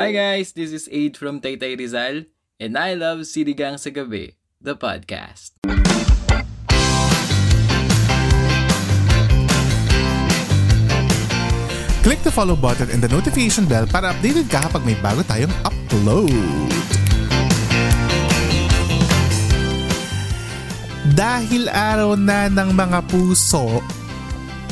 [0.00, 2.24] Hi guys, this is Aid from Taytay Rizal,
[2.56, 5.60] and I love Sinigang sa Gabi, the podcast.
[12.00, 15.52] Click the follow button and the notification bell para updated ka kapag may bago tayong
[15.68, 16.32] upload.
[21.12, 23.84] Dahil araw na ng mga puso,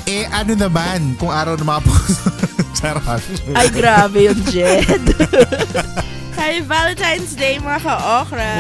[0.09, 2.33] eh ano naman kung araw ng mga puso?
[2.81, 3.23] Charot.
[3.53, 5.05] Ay, grabe yung Jed.
[6.39, 8.51] Happy Valentine's Day, mga ka-okra.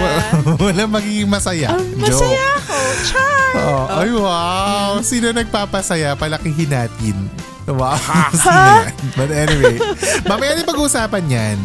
[0.61, 1.73] Wala magiging masaya.
[1.73, 2.77] Ang masaya ako.
[3.09, 3.53] Char!
[3.57, 4.91] Oh, Ay, wow!
[5.01, 6.13] Sino nagpapasaya?
[6.13, 7.17] Palakihin natin.
[7.65, 7.97] Wow.
[9.19, 9.81] But anyway,
[10.29, 11.59] mamaya din pag-uusapan yan.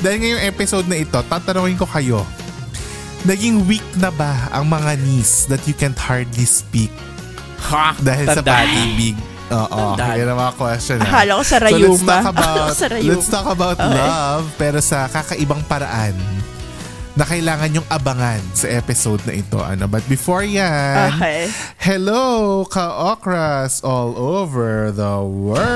[0.00, 2.24] Dahil ngayong episode na ito, tatanungin ko kayo,
[3.28, 6.92] naging weak na ba ang mga knees that you can't hardly speak
[7.60, 7.94] Ha!
[7.98, 8.64] dahil sa Tandaan.
[8.64, 9.16] pag-ibig?
[9.48, 10.96] Oo, yan ang mga question.
[10.98, 11.08] ha?
[11.08, 12.04] Akala ko sa So let's Rayuma.
[12.06, 13.08] talk about, Sa Rayuma.
[13.08, 13.90] let's talk about Okay.
[13.90, 16.12] love pero sa kakaibang paraan
[17.12, 19.58] na kailangan yung abangan sa episode na ito.
[19.58, 19.86] Ano?
[19.86, 21.50] But before yan, Okay.
[21.76, 25.66] hello ka-okras all over the world!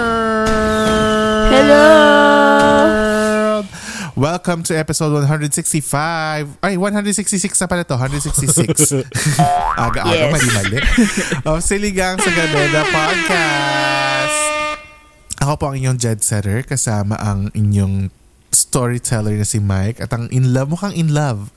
[1.51, 3.12] Hello!
[4.13, 6.61] Welcome to episode 165.
[6.61, 7.97] Ay, 166 na pala to.
[7.97, 9.09] 166.
[9.81, 10.33] Aga-aga, Yes.
[10.37, 10.79] mali-mali.
[11.49, 14.39] of Siligang sa Gabi, the podcast.
[15.41, 18.13] Ako po ang inyong jet setter kasama ang inyong
[18.53, 21.49] storyteller na si Mike at ang in love, mukhang in love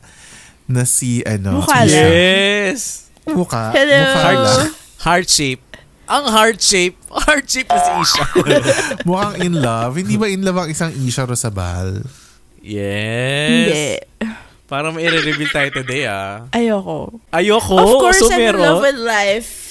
[0.66, 1.60] na si ano.
[1.60, 2.08] Mukha si lang.
[2.08, 2.82] Yes!
[3.28, 3.76] Mukha.
[3.76, 4.00] Hello.
[4.00, 4.64] Mukha lang.
[5.04, 5.64] Heart shape.
[6.08, 6.96] Ang heart shape.
[7.12, 8.24] Heart shape na si Isha.
[9.10, 10.00] Mukhang in love.
[10.00, 12.00] Hindi ba in love ang isang Isha Rosabal?
[12.66, 13.50] Yes.
[13.50, 13.86] Hindi.
[14.66, 16.50] Para may i-reveal tayo today ah.
[16.50, 17.22] Ayoko.
[17.30, 17.78] Ayoko.
[17.78, 19.66] of course, so I'm in love with life.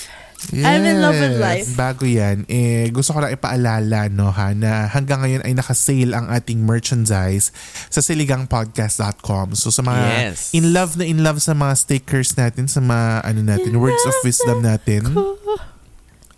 [0.53, 1.73] I'm in love with life.
[1.73, 6.29] Bago yan, eh, gusto ko lang ipaalala no, ha, na hanggang ngayon ay nakasale ang
[6.29, 7.49] ating merchandise
[7.89, 9.57] sa siligangpodcast.com.
[9.57, 10.53] So sa mga Yes.
[10.53, 14.15] in love na in love sa mga stickers natin, sa mga ano natin, words of
[14.21, 15.09] wisdom natin.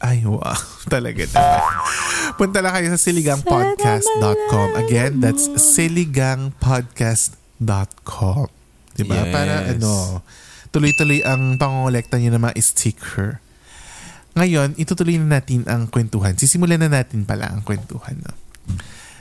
[0.07, 0.55] Ay, wow.
[0.95, 1.67] Talaga naman.
[2.39, 4.79] Punta lang kayo sa siligangpodcast.com.
[4.79, 8.47] Again, that's siligangpodcast.com.
[8.95, 9.19] Diba?
[9.19, 9.35] Yes.
[9.35, 10.23] Para ano,
[10.71, 13.43] tuloy-tuloy ang pangongolekta nyo ng mga sticker.
[14.39, 16.39] Ngayon, itutuloy na natin ang kwentuhan.
[16.39, 18.23] Sisimulan na natin pala ang kwentuhan.
[18.23, 18.31] No?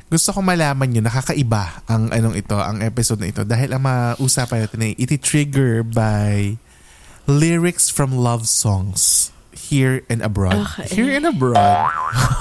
[0.05, 3.41] Gusto ko malaman nyo, nakakaiba ang anong ito, ang episode na ito.
[3.41, 6.61] Dahil ang mausapan natin ay iti-trigger by
[7.25, 10.59] lyrics from love songs here and abroad.
[10.59, 10.87] Okay.
[10.93, 11.87] Here and abroad.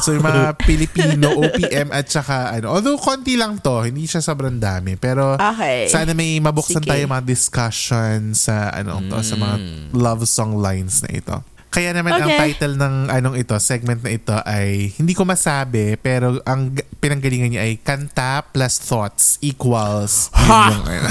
[0.02, 2.74] so yung mga Pilipino, OPM at saka ano.
[2.74, 4.94] Although konti lang to, hindi siya sobrang dami.
[4.94, 5.88] Pero Okay.
[5.88, 6.90] sana may mabuksan Sige.
[6.90, 9.56] tayo mga discussion sa ano to, sa mga
[9.92, 11.36] love song lines na ito.
[11.70, 12.54] Kaya naman ang Okay.
[12.54, 16.70] title ng anong ito, segment na ito ay hindi ko masabi pero ang
[17.02, 21.10] pinanggalingan niya ay kanta plus thoughts equals yung, ano.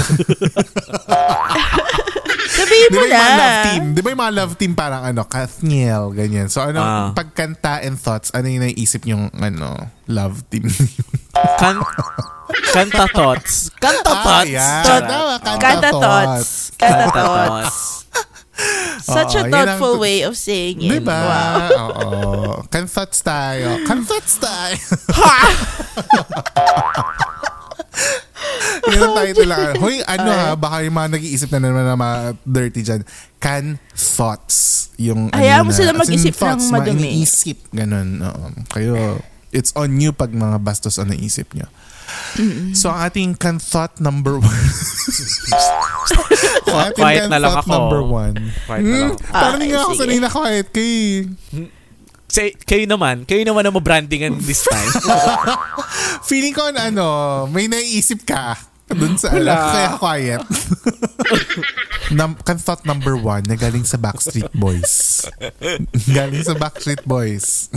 [2.74, 3.30] Sabihin mo yung na.
[3.30, 3.82] love team?
[3.90, 6.46] Di ba yung mga love team parang ano, Kathniel, ganyan.
[6.48, 7.10] So ano, Ah.
[7.10, 10.64] pagkanta and thoughts, ano yung naiisip yung ano, love team?
[11.56, 11.80] Kan
[12.70, 13.70] Kanta thoughts.
[13.76, 14.50] Kanta ah, thoughts.
[14.50, 14.82] yan.
[14.82, 16.48] Thought- Tama, kanta, Kanta thoughts.
[16.72, 17.64] Kanta Kanta thoughts.
[17.64, 17.78] thoughts.
[19.04, 20.90] Such Oo, a yun ang- thoughtful way of saying it.
[20.94, 21.10] Diba?
[21.10, 21.90] Wow.
[21.90, 22.62] Oo.
[22.68, 23.82] Kan thoughts tayo.
[23.82, 24.78] Kan thoughts tayo.
[28.94, 29.74] Yun ang title lang.
[29.76, 33.02] Hoy, ano ha, baka yung mga nag-iisip na naman na mga dirty dyan.
[33.36, 34.88] Can thoughts.
[34.96, 37.18] Yung Hayaan ano mo sila mag-isip ng madumi.
[37.18, 37.58] iniisip.
[37.68, 38.22] Ganun.
[38.22, 38.44] Oo.
[38.68, 39.18] Kayo,
[39.50, 41.66] it's on you pag mga bastos ang naisip nyo.
[42.72, 44.64] So, ang ating can thought number one.
[46.64, 47.72] Ang ating Quiet can na lang thought ako.
[47.72, 48.34] number one.
[48.64, 49.32] Quiet na lang Hmm, ako.
[49.32, 50.92] parang hindi Okay, nga ako sanay na quiet kay.
[52.26, 53.22] Say, kayo naman.
[53.24, 54.90] Kayo naman ang mabrandingan this time.
[56.28, 57.06] Feeling ko na ano,
[57.46, 59.54] may naiisip ka dun sa Wala.
[59.72, 60.42] kaya quiet.
[62.16, 65.24] Num- kan thought number one na galing sa Backstreet Boys.
[66.16, 67.46] galing sa Backstreet Boys.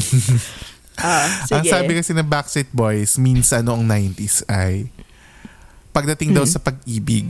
[0.97, 1.69] Ah, Ang sige.
[1.69, 4.89] sabi kasi ng Backstreet Boys minsan noong 90s ay
[5.93, 7.29] pagdating daw sa pag-ibig,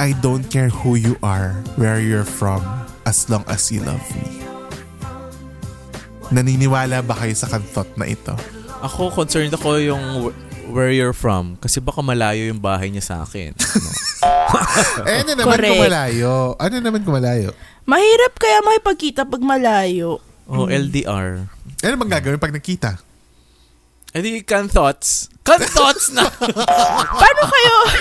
[0.00, 2.64] I don't care who you are, where you're from,
[3.04, 4.40] as long as you love me.
[6.32, 8.32] Naniniwala ba kayo sa kantot na ito?
[8.80, 10.32] Ako, concerned ako yung
[10.66, 11.56] where you're from.
[11.56, 13.52] Kasi baka malayo yung bahay niya sa akin.
[13.54, 13.90] No?
[15.04, 15.68] Eh, ano naman Correct.
[15.68, 16.32] kung malayo?
[16.56, 17.50] Ano naman kung malayo?
[17.84, 20.22] Mahirap kaya makipagkita pag malayo.
[20.46, 21.44] oh, LDR.
[21.82, 22.96] Ano bang gagawin pag nakita?
[24.10, 25.28] Eh di, can thoughts.
[25.42, 26.24] Can thoughts na!
[27.20, 27.74] Paano kayo?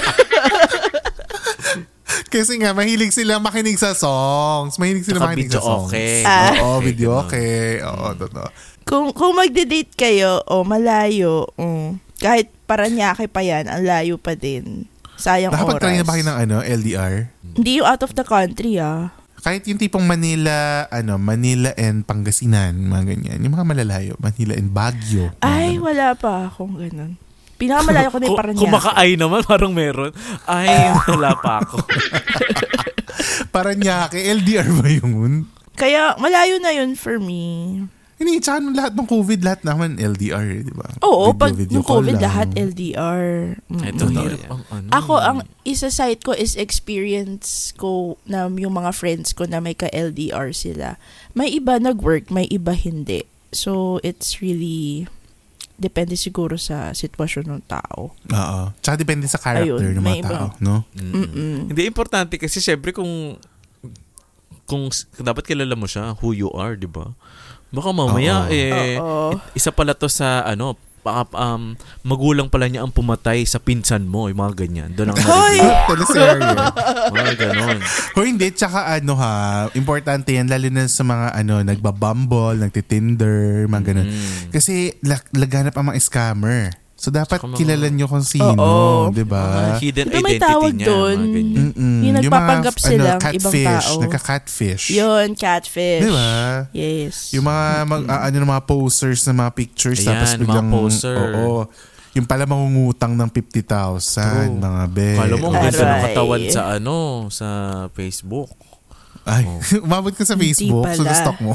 [2.30, 4.77] Kasi nga, mahilig sila makinig sa songs.
[4.77, 5.89] Mahilig sila Tsaka makinig sa songs.
[5.89, 6.21] okay.
[6.24, 6.54] Ah.
[6.62, 7.81] Oo, Okay, video okay.
[7.81, 8.48] Oo, totoo.
[8.86, 14.88] kung, kung magde-date kayo, o malayo, mm, kahit Paranaque pa yan, ang layo pa din.
[15.20, 16.00] Sayang Nakapag-try oras.
[16.00, 17.16] na ba kayo ng ano, LDR?
[17.60, 19.12] Hindi yung out of the country, ah.
[19.44, 23.44] Kahit yung tipong Manila, ano, Manila and Pangasinan, mga ganyan.
[23.44, 25.36] Yung mga malalayo, Manila and Baguio.
[25.44, 25.84] Ay, ganun.
[25.84, 27.20] wala pa akong ganun.
[27.60, 28.62] Pinakamalayo ko na yung Kung, Paranaque.
[28.64, 30.12] kung maka-ay naman, parang meron.
[30.48, 31.75] Ay, wala pa ako.
[33.54, 35.52] Paranaque, LDR ba yun?
[35.75, 37.84] Kaya malayo na yun for me.
[38.13, 40.86] Hindi, tsaka nung lahat ng COVID, lahat naman LDR, eh, di ba?
[41.01, 42.24] Oo, Video- pag video yung COVID, lang.
[42.24, 43.25] lahat LDR.
[43.68, 44.88] Ito, hirap ang ano.
[44.92, 49.74] Ako, ang isa site ko is experience ko na yung mga friends ko na may
[49.74, 51.01] ka-LDR sila.
[51.31, 53.25] May iba nag-work, may iba hindi.
[53.50, 55.10] So, it's really
[55.74, 58.13] depende siguro sa sitwasyon ng tao.
[58.13, 58.62] Oo.
[58.77, 60.30] Tsaka depende sa character Ayun, ng may mga iba.
[60.31, 60.86] tao, no?
[60.94, 61.68] Mm-mm.
[61.68, 63.36] Hindi, importante kasi syempre kung
[64.63, 64.88] kung
[65.19, 67.12] dapat kilala mo siya, who you are, di ba?
[67.74, 68.54] Baka mamaya, Oo.
[68.54, 69.34] eh, Oo.
[69.58, 74.31] isa pala to sa, ano, pa, um, magulang pala niya ang pumatay sa pinsan mo,
[74.31, 74.90] yung mga ganyan.
[74.96, 75.60] Doon ang Hoy!
[77.12, 77.78] Mga ganon.
[78.16, 78.48] Hoy, hindi.
[78.56, 84.08] Tsaka ano ha, importante yan, lalo na sa mga ano, nagbabumble, nagtitinder, mga ganun.
[84.08, 84.56] Mm.
[84.56, 86.72] Kasi lag- laganap ang mga scammer.
[87.04, 89.12] So dapat mga- kilala nyo kung sino, Oo.
[89.12, 89.44] di ba?
[89.44, 90.88] Mga hidden Diba may identity tawag niya.
[90.88, 91.18] doon?
[91.20, 91.60] Mga.
[92.00, 94.00] Yung nagpapanggap mga, silang ano, ibang catfish, tao.
[94.00, 94.86] Nagka-catfish.
[94.90, 96.00] Yun, catfish.
[96.00, 96.32] Di ba?
[96.72, 97.16] Yes.
[97.36, 101.16] Yung mga mag, ah, ano, mga posters na mga pictures Ayan, tapos mga biglang poster.
[101.36, 101.68] Oo.
[102.14, 103.68] Yung pala mangungutang ng 50,000,
[104.48, 104.64] True.
[104.64, 105.10] mga be.
[105.20, 106.96] Kala mo, ang ganda ng katawan sa ano,
[107.28, 107.48] sa
[107.92, 108.48] Facebook.
[109.24, 109.44] Ay,
[109.84, 111.12] umabot ka sa Facebook, so pala.
[111.12, 111.52] na-stalk mo.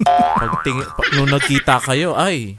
[0.00, 2.56] Pag ting, pa- nung nagkita kayo, ay,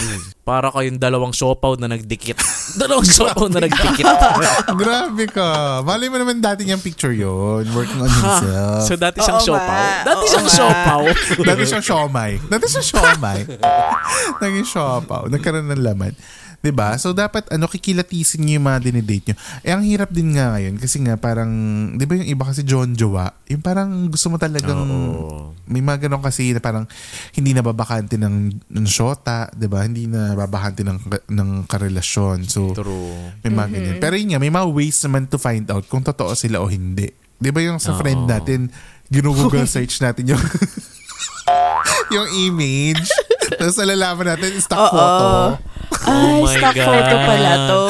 [0.48, 2.38] para kayong dalawang siopaw na nagdikit.
[2.80, 4.06] Dalawang siopaw na nagdikit.
[4.80, 5.48] Grabe ka.
[5.82, 8.86] Malay mo naman dati niyang picture yon Working on himself.
[8.86, 9.66] So dati siyang Oo siopaw.
[9.66, 10.54] nga, Dati oo siyang nga.
[10.54, 11.00] siopaw.
[11.42, 12.32] dati siyang siomay.
[12.46, 13.38] Dati siyang siomay.
[14.38, 15.22] Naging siopaw.
[15.26, 16.12] Nagkaroon ng laman.
[16.60, 16.96] 'Di ba?
[16.96, 19.36] So dapat ano kikilatisin niyo yung mga dinidate niyo.
[19.62, 21.50] Eh ang hirap din nga ngayon kasi nga parang
[21.94, 25.52] 'di ba yung iba kasi John Jowa, yung parang gusto mo talagang Oo.
[25.68, 26.84] may mga ganun kasi na parang
[27.36, 29.84] hindi na babakante ng ng shota, 'di ba?
[29.84, 30.98] Hindi na babakante ng
[31.30, 32.46] ng karelasyon.
[32.48, 33.34] So True.
[33.44, 33.96] may mga ganyan.
[34.00, 37.08] Pero yun nga, may mga ways naman to find out kung totoo sila o hindi.
[37.36, 38.00] Di ba yung sa Oo.
[38.00, 38.72] friend natin,
[39.12, 40.40] ginugoogle search natin yung
[42.14, 43.06] yung image.
[43.56, 44.90] Tapos nalalaman natin, stock Oo.
[44.90, 45.28] photo.
[46.06, 46.86] Ay, Oh my stock God.
[46.86, 47.80] photo pala to.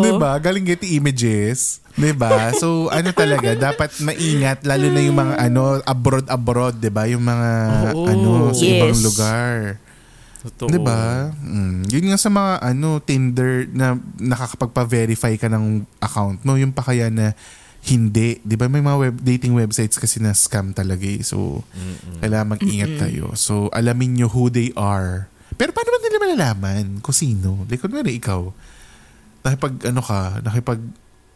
[0.00, 0.30] Di ba?
[0.36, 1.78] Galing Getty Images.
[1.92, 2.50] Di ba?
[2.52, 7.06] So, ano talaga, dapat maingat, lalo na yung mga ano, abroad-abroad, di ba?
[7.06, 7.50] Yung mga
[7.92, 8.06] Oo.
[8.06, 9.02] ano, sa ibang Yes.
[9.02, 9.54] lugar.
[10.40, 10.72] Totoo.
[10.72, 11.28] 'Di ba?
[11.36, 11.84] Mm.
[11.84, 17.12] Yun nga sa mga ano Tinder na nakakapagpa-verify ka ng account mo, yung pa kaya
[17.12, 17.36] na
[17.84, 18.40] hindi.
[18.40, 21.20] 'Di ba may mga web dating websites kasi na scam talaga eh.
[21.20, 21.60] So
[22.24, 23.36] kailangan mag-ingat tayo.
[23.36, 25.28] So alamin nyo who they are.
[25.60, 27.68] Pero paano ba nila malalaman kung sino?
[27.68, 28.48] Like kunwari ikaw,
[29.44, 30.80] nakipag ano ka, nakipag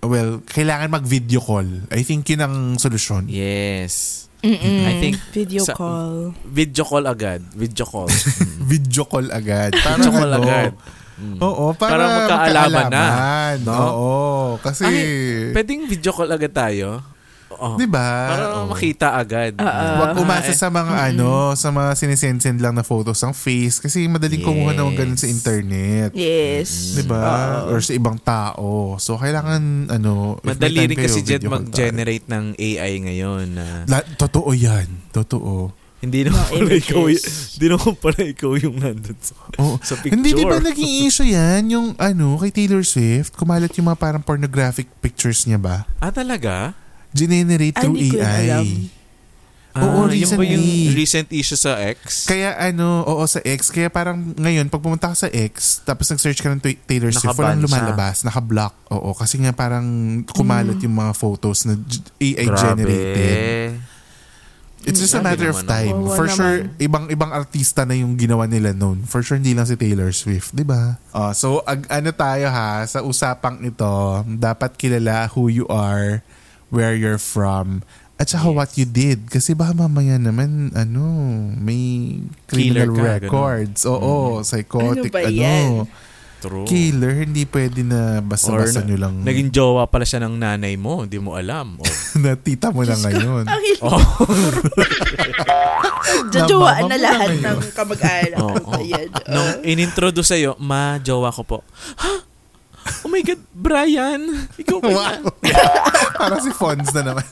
[0.00, 1.68] well, kailangan mag-video call.
[1.92, 3.28] I think yun ang solusyon.
[3.28, 4.24] Yes.
[4.40, 4.80] Mm-mm.
[4.84, 6.32] I think Video sa- call.
[6.44, 7.40] Video call agad.
[7.52, 8.08] Video call.
[8.72, 9.76] Video call agad.
[9.76, 10.72] Para Video call ano, agad.
[11.14, 11.38] Mm.
[11.40, 13.04] Oo, para, Para magkaalaman na.
[13.06, 13.54] magkaalaman.
[13.64, 13.72] No?
[13.72, 14.12] Oo,
[14.58, 15.00] kasi, Ay,
[15.54, 17.00] pwedeng video call agad tayo?
[17.54, 17.68] Oo.
[17.74, 18.08] di ba?
[18.26, 18.66] Para Oo.
[18.68, 19.54] makita agad.
[19.56, 24.04] Ah, Huwag umasa sa mga ano, sa mga sinisend-send lang na photos ng face kasi
[24.04, 25.34] madaling kumuha ng ganun sa Yes.
[25.34, 26.10] internet.
[26.12, 26.70] Yes.
[26.94, 27.22] Di ba?
[27.64, 27.70] Oo.
[27.70, 28.98] Or sa ibang tao.
[28.98, 33.90] So, kailangan, ano, Madali rin kasi call mag-generate ng AI ngayon na tayo.
[33.90, 34.88] La- totoo yan.
[35.10, 35.70] Totoo.
[35.98, 39.80] hindi naman Mga pala ikaw, hindi naman pala ikaw yung nandun sa, Oo.
[39.80, 40.12] sa picture.
[40.12, 41.72] Hindi, di ba naging issue yan?
[41.72, 45.88] Yung, ano, kay Taylor Swift, kumalat yung mga parang pornographic pictures niya ba?
[45.96, 46.76] Ah, talaga?
[47.14, 48.42] Generate Ay, through AI.
[48.44, 48.66] alam.
[49.74, 50.94] Oo, Ah, yun ba yung recently.
[50.94, 52.26] recent issue sa X?
[52.26, 53.70] Kaya ano, oo sa X.
[53.70, 57.58] Kaya parang ngayon, pag pumunta ka sa X, tapos nag-search ka ng Taylor Swift, Nakaban
[57.58, 57.66] walang siya.
[57.82, 58.16] lumalabas.
[58.22, 58.74] Naka-block.
[58.92, 59.82] Oo, kasi nga parang
[60.28, 62.06] kumalat yung mga photos na g-
[62.36, 63.82] AI generated.
[64.84, 66.06] It's just a matter of time.
[66.08, 69.02] For Oo sure, ibang-ibang artista na yung ginawa nila noon.
[69.02, 70.52] For sure, hindi lang si Taylor Swift.
[70.52, 71.00] di ba?
[71.08, 73.90] Ah, so, ag- ano tayo ha, sa usapang ito,
[74.30, 76.20] dapat kilala who you are,
[76.70, 77.82] where you're from,
[78.14, 79.26] At saka what you did.
[79.26, 81.02] Kasi baka mamaya naman, ano,
[81.58, 82.14] may
[82.46, 83.80] criminal Killer ka, records.
[83.90, 85.34] Oo, psychotic, Ano ba ano.
[85.34, 85.70] yan?
[86.38, 86.68] True.
[86.68, 91.00] Killer, hindi pwede na basta-basta na- nyo lang naging jowa pala siya ng nanay mo,
[91.02, 91.80] hindi mo alam.
[91.80, 91.88] Oh.
[92.22, 93.48] na tita mo na ngayon.
[93.80, 93.96] Oh.
[96.32, 98.38] Jojowa na lahat na ng kamag-anak.
[98.38, 98.76] Oo.
[98.76, 99.08] Ayan.
[99.24, 101.58] Nung inintroduce sa'yo, ma, jowa ko po.
[101.98, 102.33] Ha?
[103.04, 104.22] Oh my God, Brian!
[104.60, 105.20] Ikaw ba yan?
[105.24, 105.32] Wow.
[106.20, 107.24] Para si Fonz na naman.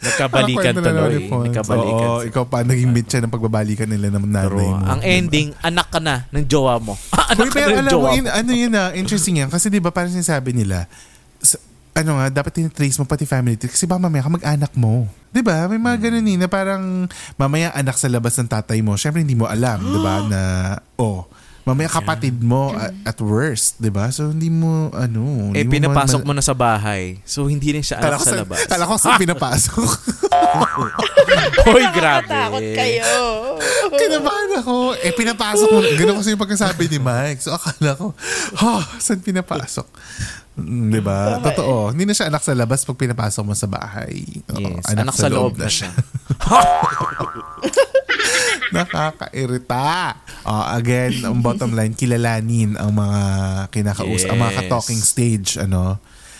[0.00, 1.28] Nagkabalikan na tuloy.
[1.28, 2.08] Nagkabalikan.
[2.08, 4.80] Oo, ikaw pa naging siya ng pagbabalikan nila ng nanay mo.
[4.88, 6.96] Ang ending, anak ka na ng jowa mo.
[7.32, 9.52] anak Uy, ka pero na ng alam mo, in, ano yun ah, interesting yan.
[9.52, 10.88] Kasi di ba parang sinasabi nila,
[11.44, 11.60] sa-
[11.92, 15.04] ano nga, dapat tinitrace mo pati family tree kasi baka mamaya ka mag-anak mo.
[15.28, 15.68] Di ba?
[15.68, 17.04] May mga ganun eh, na parang
[17.36, 18.96] mamaya anak sa labas ng tatay mo.
[18.96, 20.40] Siyempre hindi mo alam, di ba, na,
[20.96, 21.28] oh,
[21.62, 24.08] mamaya kapatid mo at, at worst, di ba?
[24.08, 27.20] So hindi mo, ano, eh, hindi pinapasok mo mal- na sa bahay.
[27.22, 28.58] So, hindi rin siya anak ko sa sa, labas.
[28.66, 29.90] kala ko sa pinapasok.
[31.66, 32.28] Hoy, grabe.
[32.28, 33.22] Takot kayo.
[33.90, 34.74] Kinabahan ako.
[34.98, 35.78] Eh, pinapasok mo.
[35.94, 37.40] Ganun kasi yung pagkasabi ni Mike.
[37.40, 38.16] So, akala ko,
[38.56, 39.86] ha, saan pinapasok?
[40.90, 41.40] Di ba?
[41.40, 41.92] Totoo.
[41.92, 44.24] Hindi na siya anak sa labas pag pinapasok mo sa bahay.
[44.50, 45.88] Oo, Yes, anak, sa loob na siya.
[48.70, 50.14] Nakakairita.
[50.46, 53.20] Oh, again, ang bottom line, kilalanin ang mga
[53.68, 54.58] kinakausap, ang mga Yes.
[54.64, 55.98] ka-talking stage, ano.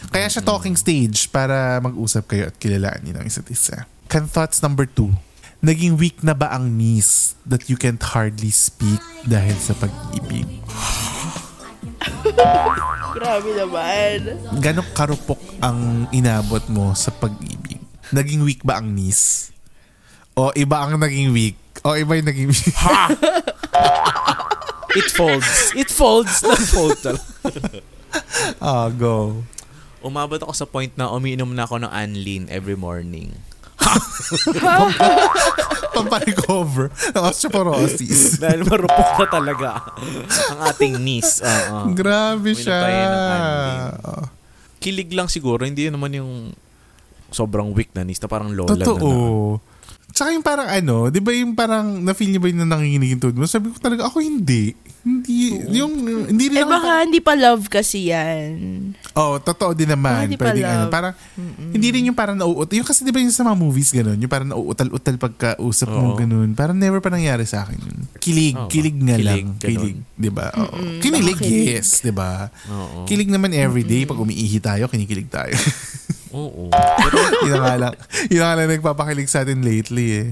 [0.08, 3.84] Kaya siya talking stage para mag-usap kayo at kilalanin ang isa't isa.
[4.08, 5.12] Can thoughts number two,
[5.60, 10.48] naging weak na ba ang niece that you can't hardly speak dahil sa pag-ibig?
[13.10, 14.18] Grabe naman.
[14.58, 17.80] Ganong karupok ang inabot mo sa pag-ibig?
[18.10, 19.52] Naging weak ba ang niece?
[20.32, 21.58] O iba ang naging weak?
[21.80, 22.66] O iba yung naging weak?
[24.90, 25.50] It folds.
[25.72, 26.42] It folds.
[26.44, 27.78] Nag-fold talaga.
[28.58, 29.46] Ah, go.
[30.00, 33.32] Umabot ako sa point na umiinom na ako ng Anlin every morning.
[35.90, 38.38] Pamparecover ng osteoporosis.
[38.38, 39.68] Dahil marupok na talaga
[40.52, 41.40] ang ating niece.
[41.40, 41.92] Oo.
[41.92, 42.78] Grabe Uminom siya.
[42.78, 43.90] tayo ng Anlin.
[44.80, 45.62] Kilig lang siguro.
[45.62, 46.32] Hindi yun naman yung
[47.30, 48.84] sobrang weak na niece na parang lola na.
[48.84, 49.60] Totoo.
[50.10, 53.44] Tsaka yung parang ano, di ba yung parang na-feel niyo ba yung nanginginig yung mo?
[53.44, 54.74] Sabi ko talaga, ako hindi.
[55.00, 55.96] Hindi, yung,
[56.28, 58.92] hindi rin Eh ako- baka hindi pa love kasi yan.
[59.12, 60.28] Oh, totoo din naman.
[60.28, 60.92] di pa Pwedeng ano, love.
[60.92, 61.12] parang,
[61.72, 62.76] hindi rin yung parang nauutal.
[62.76, 66.18] Yung kasi di ba yung sa mga movies ganun, yung parang nauutal-utal pagkausap mo Oo.
[66.18, 66.52] ganun.
[66.52, 67.98] Parang never pa nangyari sa akin yun.
[68.20, 68.68] Kilig, Oo.
[68.68, 69.46] kilig nga Kilig, lang.
[69.56, 69.72] ganun.
[69.72, 70.46] Kilig, di ba?
[70.52, 70.76] Oo.
[71.00, 71.66] Kinilig, Baka kilig.
[71.72, 72.30] yes, di ba?
[72.68, 72.98] Oo.
[73.02, 74.04] Kilig naman everyday.
[74.04, 75.56] Pag umiihi tayo, kinikilig tayo.
[76.32, 76.70] Oo.
[77.48, 77.94] yun nga lang.
[78.30, 80.28] Yun na nga lang nagpapakilig sa atin lately eh.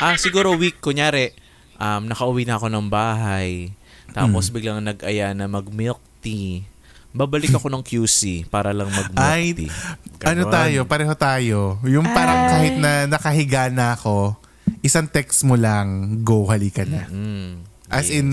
[0.00, 1.34] Ah, siguro week, kunyari,
[1.76, 3.74] um, nakauwi na ako ng bahay,
[4.14, 6.64] tapos biglang nag-aya na mag-milk tea.
[7.12, 9.72] Babalik ako ng QC para lang mag-milk Ay, tea.
[10.22, 10.54] Ano Ganon.
[10.54, 11.58] tayo, pareho tayo.
[11.84, 14.36] Yung parang kahit na nakahiga na ako,
[14.84, 17.08] isang text mo lang, go, halika na.
[17.08, 18.20] Mm, As yes.
[18.20, 18.26] in,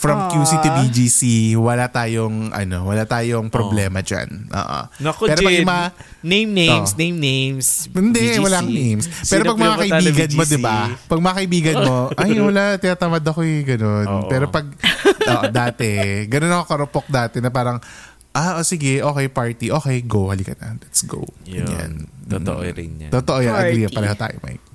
[0.00, 1.20] from QC to BGC,
[1.60, 4.48] wala tayong, ano, wala tayong problema dyan.
[4.48, 4.80] Oo.
[4.96, 5.86] Naku, Pero pag mga,
[6.24, 6.96] name names, Oh.
[6.96, 7.66] name names.
[7.92, 8.40] hindi, BGC.
[8.40, 9.04] walang names.
[9.28, 10.76] Pero Sino pag mga kaibigan mo, di ba?
[11.04, 14.06] Pag mga kaibigan mo, ay, wala, tinatamad ako eh, ganun.
[14.08, 14.28] Oo.
[14.32, 14.64] Pero pag,
[15.04, 15.88] oo, dati,
[16.26, 17.76] ganun ako karupok dati na parang,
[18.32, 21.28] ah, oh, sige, okay, party, okay, go, halika na, let's go.
[21.44, 21.68] Yun.
[21.68, 21.92] Ganyan.
[22.24, 23.10] Totoo rin yan.
[23.12, 24.69] Totoo yan, agree, pareho tayo, Mike.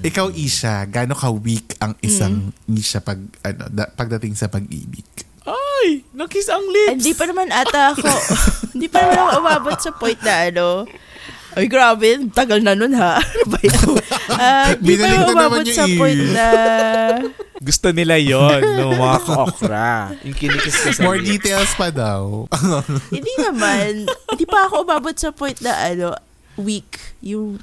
[0.00, 2.34] Ikaw, Isha, gaano ka weak ang isang
[2.68, 5.06] Isha pag, ano, da- pagdating sa pag-ibig?
[5.44, 6.96] Ay, nakiss ang lips.
[6.96, 8.08] Hindi pa naman ata ako.
[8.72, 10.66] hindi pa naman ako umabot sa point na ano.
[11.54, 12.18] Ay, grabe.
[12.32, 13.20] Tagal na nun, ha?
[13.22, 13.88] Ano ba yan?
[14.26, 15.98] Ah, Hindi pa naman umabot yung sa ear.
[16.00, 16.46] point na...
[17.60, 19.90] Gusto nila yon no, mga ka-okra.
[20.26, 21.28] Yung kinikiss ka sa More lips.
[21.30, 22.50] details pa daw.
[23.08, 24.04] hindi naman.
[24.04, 26.18] Hindi pa ako umabot sa point na ano,
[26.56, 26.98] weak.
[27.22, 27.62] Yung,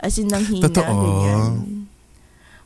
[0.00, 0.66] as in, nang hina.
[0.68, 0.92] Totoo.
[0.92, 1.52] Ganyan.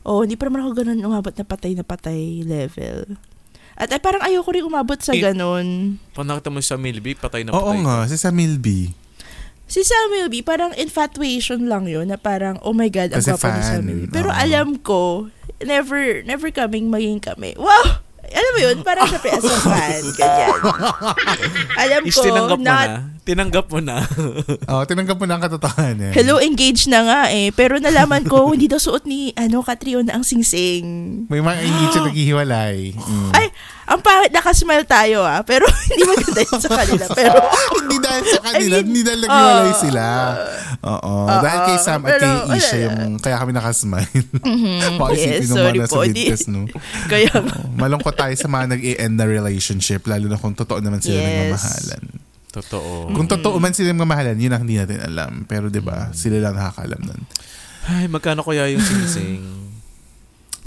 [0.01, 3.17] Oh, hindi pa naman ako ganun umabot na patay na patay level.
[3.77, 5.97] At ay, parang ayoko rin umabot sa Eh, ganun.
[6.13, 7.65] Pag nakita mo sa Milby, patay na patay.
[7.65, 8.93] Oo nga, si Samil B.
[9.71, 13.47] Si Samuel B, parang infatuation lang yun na parang, oh my God, ang Kasi gwapo
[13.47, 13.61] ni.
[13.63, 14.11] Samuel B.
[14.11, 14.35] Pero Oo.
[14.35, 15.31] alam ko,
[15.63, 17.55] never, never kaming maging kami.
[17.55, 18.03] Wow!
[18.31, 20.51] Alam mo yun, parang syempre as a fan, ganyan.
[21.75, 22.99] Alam Is ko, tinanggap mo not, na.
[23.21, 23.97] Tinanggap mo na.
[24.71, 26.15] Oh, tinanggap mo na ang katotohanan.
[26.15, 27.51] hello, engaged na nga eh.
[27.51, 30.85] Pero nalaman ko, hindi daw suot ni, ano, Catriona ang singsing.
[31.27, 32.77] May mga hindi siya naghihiwalay.
[32.95, 33.31] Mm.
[33.35, 33.45] Ay,
[33.91, 35.43] ang pangit nakasmile tayo ah.
[35.43, 37.05] Pero hindi maganda yun sa kanila.
[37.11, 37.37] Pero,
[37.83, 40.05] hindi dahil sa kanila, I mean, hindi dahil naghiwalay ah, sila.
[40.81, 41.13] Oo.
[41.27, 44.21] ah, dahil kay Sam at pero, kay Isha yung kaya kami nakasmile.
[44.99, 46.59] Baka yes, isipin ng mga nasa vidcast, no?
[47.05, 51.19] kaya, Oh, malungkot tayo sa mga nag-i-end na relationship, lalo na kung totoo naman sila
[51.19, 51.27] Yes.
[51.27, 52.03] nagmamahalan.
[52.51, 52.91] Totoo.
[53.15, 55.47] Kung totoo man sila nagmamahalan, yun ang hindi natin alam.
[55.47, 56.15] Pero 'di ba Mm.
[56.15, 57.21] sila lang nakakaalam nun.
[57.87, 59.39] Ay, magkano kaya yung singsing?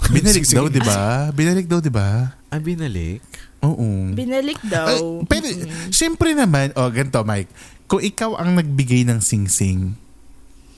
[0.09, 1.29] Binalik daw, di ba?
[1.31, 2.35] Binalik daw, di ba?
[2.55, 3.19] Ah, binalik?
[3.59, 4.15] Oo.
[4.15, 4.95] Binalik Ay, daw.
[5.27, 5.43] pero,
[5.91, 7.51] syempre naman, oh, ganito, Mike.
[7.85, 9.91] Kung ikaw ang nagbigay ng sing-sing,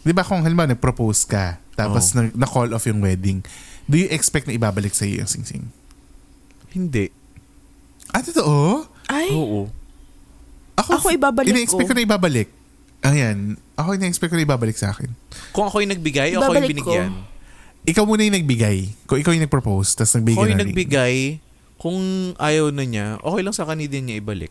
[0.01, 2.13] di ba kung halimbawa nag-propose ka, tapos Oh.
[2.17, 3.45] na, na-call off yung wedding,
[3.85, 5.69] do you expect na ibabalik sa'yo yung sing-sing?
[6.69, 7.13] Hindi.
[8.09, 8.89] Ah, totoo?
[9.05, 9.69] Ay, Oo.
[10.73, 11.89] Ako ibabalik ina-expect ko.
[11.89, 12.49] ko na ibabalik.
[13.01, 13.53] Ayan.
[13.75, 15.13] Ako ina-expect ko na ibabalik sa akin.
[15.53, 16.89] Kung ako yung nagbigay o ako yung Ibabalik ko.
[16.89, 17.11] binigyan?
[17.87, 18.77] Ikaw muna yung nagbigay.
[19.05, 20.77] Kung ikaw yung nag-propose, tapos nagbigay Ako ka yung ng ring.
[21.77, 21.97] Kung
[22.35, 24.49] ayaw na niya, okay lang sa kanila din niya ibalik.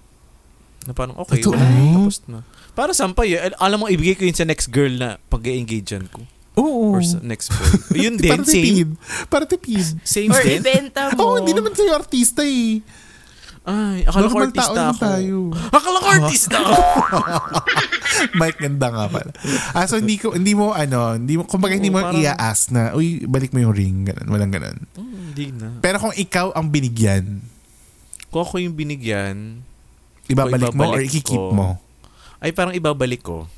[0.87, 1.59] Na parang, okay, Totoo?
[1.59, 2.39] wala na, tapos na.
[2.73, 3.51] Para sampay, eh.
[3.57, 6.23] alam mo, ibigay ko yun sa next girl na pag-engagean ko.
[6.57, 6.97] Oo.
[6.97, 7.69] Or sa next boy.
[8.09, 8.65] Yun din, Para same.
[8.65, 8.89] tipid.
[9.29, 9.87] Para tipid.
[10.01, 10.57] Same or din.
[10.57, 11.37] ibenta Oo, mo.
[11.37, 12.81] hindi naman kayo artista eh.
[13.67, 15.03] Ay, akala ko Normal artista tao lang ako.
[15.05, 15.39] tayo.
[15.69, 16.75] Akala ko artista ako.
[18.39, 19.31] Mike, ganda nga pala.
[19.71, 22.93] Ah, so hindi ko, hindi mo, ano, hindi mo, kumbaga hindi mo parang- i-ask na,
[22.93, 24.05] uy, balik mo yung ring.
[24.05, 24.77] Ganun, walang ganun.
[24.93, 25.69] Hmm, Hindi na.
[25.79, 27.45] Pero kung ikaw ang binigyan,
[28.27, 29.63] Kung ako yung binigyan,
[30.27, 31.53] ibabalik mo or ibabalik ikikip ko.
[31.53, 31.69] mo?
[32.37, 33.49] ay parang ibabalik ko.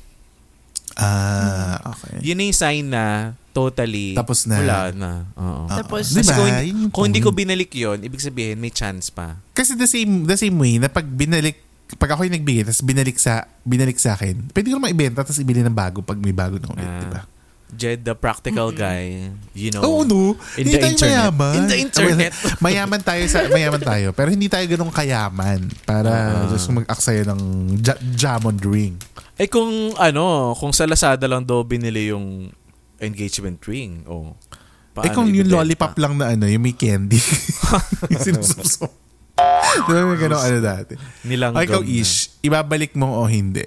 [0.95, 2.19] Ah, okay.
[2.21, 3.03] Yun na yung sign na
[3.51, 4.55] totally Tapos na.
[4.57, 5.11] wala na.
[5.33, 5.67] Oo.
[5.69, 6.31] Tapos- diba?
[6.33, 9.39] Kung, hindi, kung hindi ko binalik yon ibig sabihin may chance pa.
[9.51, 11.59] Kasi the same, the same way na pag binalik,
[11.95, 15.39] pag ako yung nagbigay, tapos binalik sa, binalik sa akin, pwede ko naman ibenta, tapos
[15.39, 16.99] ibili ng bago pag may bago na ulit, Ah.
[16.99, 17.21] di ba?
[17.69, 19.85] Jed, the practical guy, you know.
[19.85, 20.33] Oo, no.
[20.57, 21.13] In hindi the tayo internet.
[21.21, 21.53] mayaman.
[21.53, 22.31] In the internet.
[22.65, 26.49] mayaman tayo sa mayaman tayo, pero hindi tayo ganun kayaman para Ah.
[26.49, 27.41] just mag-aksaya ng
[27.77, 28.97] ja- Jamond ring.
[29.37, 32.49] Eh kung ano, kung sa Lazada lang daw binili yung
[32.97, 34.33] engagement ring, oh.
[34.99, 37.21] eh kung yung lollipop lang na ano, yung may candy.
[38.11, 38.89] yung sinusupsop.
[39.79, 40.93] Di ba may ganun ano dati?
[41.23, 43.63] Nilang Ay, ikaw, Ish, ibabalik mo o hindi?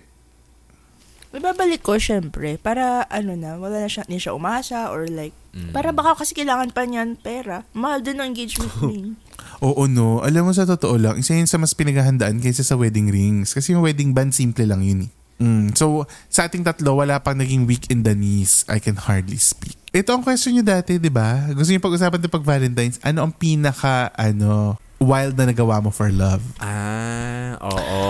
[1.32, 2.60] Ibabalik ko, syempre.
[2.60, 5.68] Para, ano na, wala na siya, hindi siya umasa or like, Mm.
[5.68, 7.68] para baka kasi kailangan pa niyan pera.
[7.76, 9.20] Mahal din ang engagement ring.
[9.60, 10.24] Oo, no.
[10.24, 13.52] Alam mo, sa totoo lang, isa yun sa mas pinaghahandaan kaysa sa wedding rings.
[13.52, 15.10] Kasi yung wedding band, simple lang yun eh.
[15.44, 15.76] Mm.
[15.76, 18.64] So, sa ating tatlo, wala pang naging weak in the knees.
[18.64, 19.76] I can hardly speak.
[19.92, 21.52] Ito ang question nyo dati, di ba?
[21.52, 22.96] Gusto nyo pag-usapan ito pag Valentine's.
[23.04, 26.42] Ano ang pinaka, ano, wild na nagawa mo for love?
[26.58, 28.00] Ah, oo.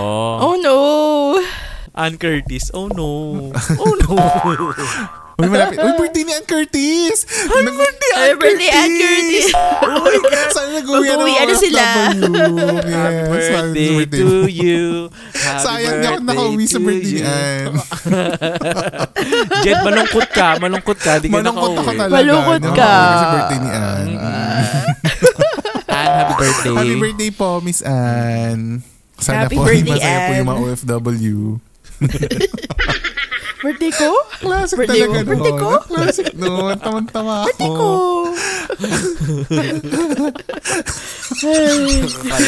[0.41, 0.77] oh no!
[1.93, 3.49] Ann Curtis, oh no.
[3.77, 4.17] Oh no.
[5.33, 5.81] Uy, malapit.
[5.81, 7.25] Uy, birthday ni Ann Curtis!
[7.25, 9.45] Happy birthday, Happy birthday, Ann Curtis!
[9.81, 10.15] Uy,
[10.53, 11.81] sana nag-uwi na Mag-uwi ano sila?
[11.81, 12.13] Yes,
[12.93, 14.83] Happy birthday birthday to you.
[15.33, 17.25] Happy Sayang di ako nakauwi sa birthday ni you.
[17.25, 17.73] Ann.
[19.65, 20.47] Jed, malungkot ka.
[20.61, 21.17] Malungkot ka.
[21.17, 21.97] Di ka Malungkot ako nakauwi.
[21.97, 22.13] talaga.
[22.13, 22.93] Malungkot ka.
[22.93, 24.07] Kasi birthday ni Ann.
[26.23, 26.75] Happy birthday.
[26.75, 28.81] Happy birthday po, Miss Ann.
[29.19, 30.65] Sana Happy po ay birthday, masaya po yung mga Ann.
[30.71, 31.37] OFW.
[33.63, 34.09] Birthday ko?
[34.37, 35.23] Classic Birthday talaga mo?
[35.25, 35.69] Birthday ko?
[35.87, 36.75] Classic noon.
[36.83, 37.47] Tama-tama ako.
[37.47, 37.89] Birthday ko!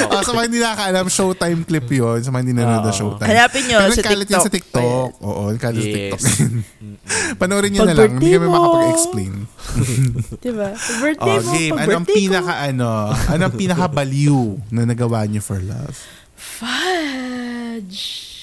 [0.06, 2.20] Ah, sa mga hindi nakakaalam, Showtime clip yun.
[2.20, 2.92] Sa mga hindi nanonood na.
[2.92, 3.28] Showtime.
[3.28, 4.82] Hanapin nyo Pero sa nagkalat yan sa TikTok.
[4.84, 5.10] TikTok.
[5.22, 5.96] Oo, nagkalat sa Yes.
[5.96, 6.22] TikTok.
[7.38, 8.12] Panoorin nyo na lang.
[8.14, 9.34] Hindi kami makapag-explain.
[10.44, 10.70] Diba?
[10.74, 11.72] Pag birthday Oh, mo, game.
[11.72, 15.96] pag Ano birthday pinaka, ano, ano ang pinaka baliw na nagawa niyo for love?
[16.36, 16.68] ko,
[17.88, 18.35] fudge.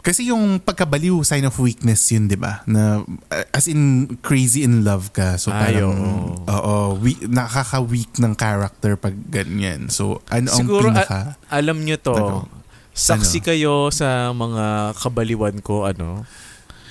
[0.00, 2.64] Kasi yung pagkabaliw, sign of weakness yun, di ba?
[2.64, 5.36] Na, uh, as in, crazy in love ka.
[5.36, 6.48] So, Ay, parang, oo.
[6.48, 9.92] oo, we- nakaka-weak ng character pag ganyan.
[9.92, 11.36] So, ano ang Siguro, pinaka...
[11.36, 12.16] a- alam nyo to.
[12.16, 12.48] Ano?
[12.90, 16.24] Saksi kayo sa mga kabaliwan ko, ano,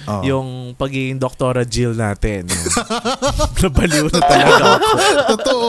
[0.07, 0.23] Oo.
[0.23, 2.47] yung pagiging Doktora Jill natin.
[3.61, 4.69] Nabaliw na talaga ako.
[5.35, 5.68] Totoo.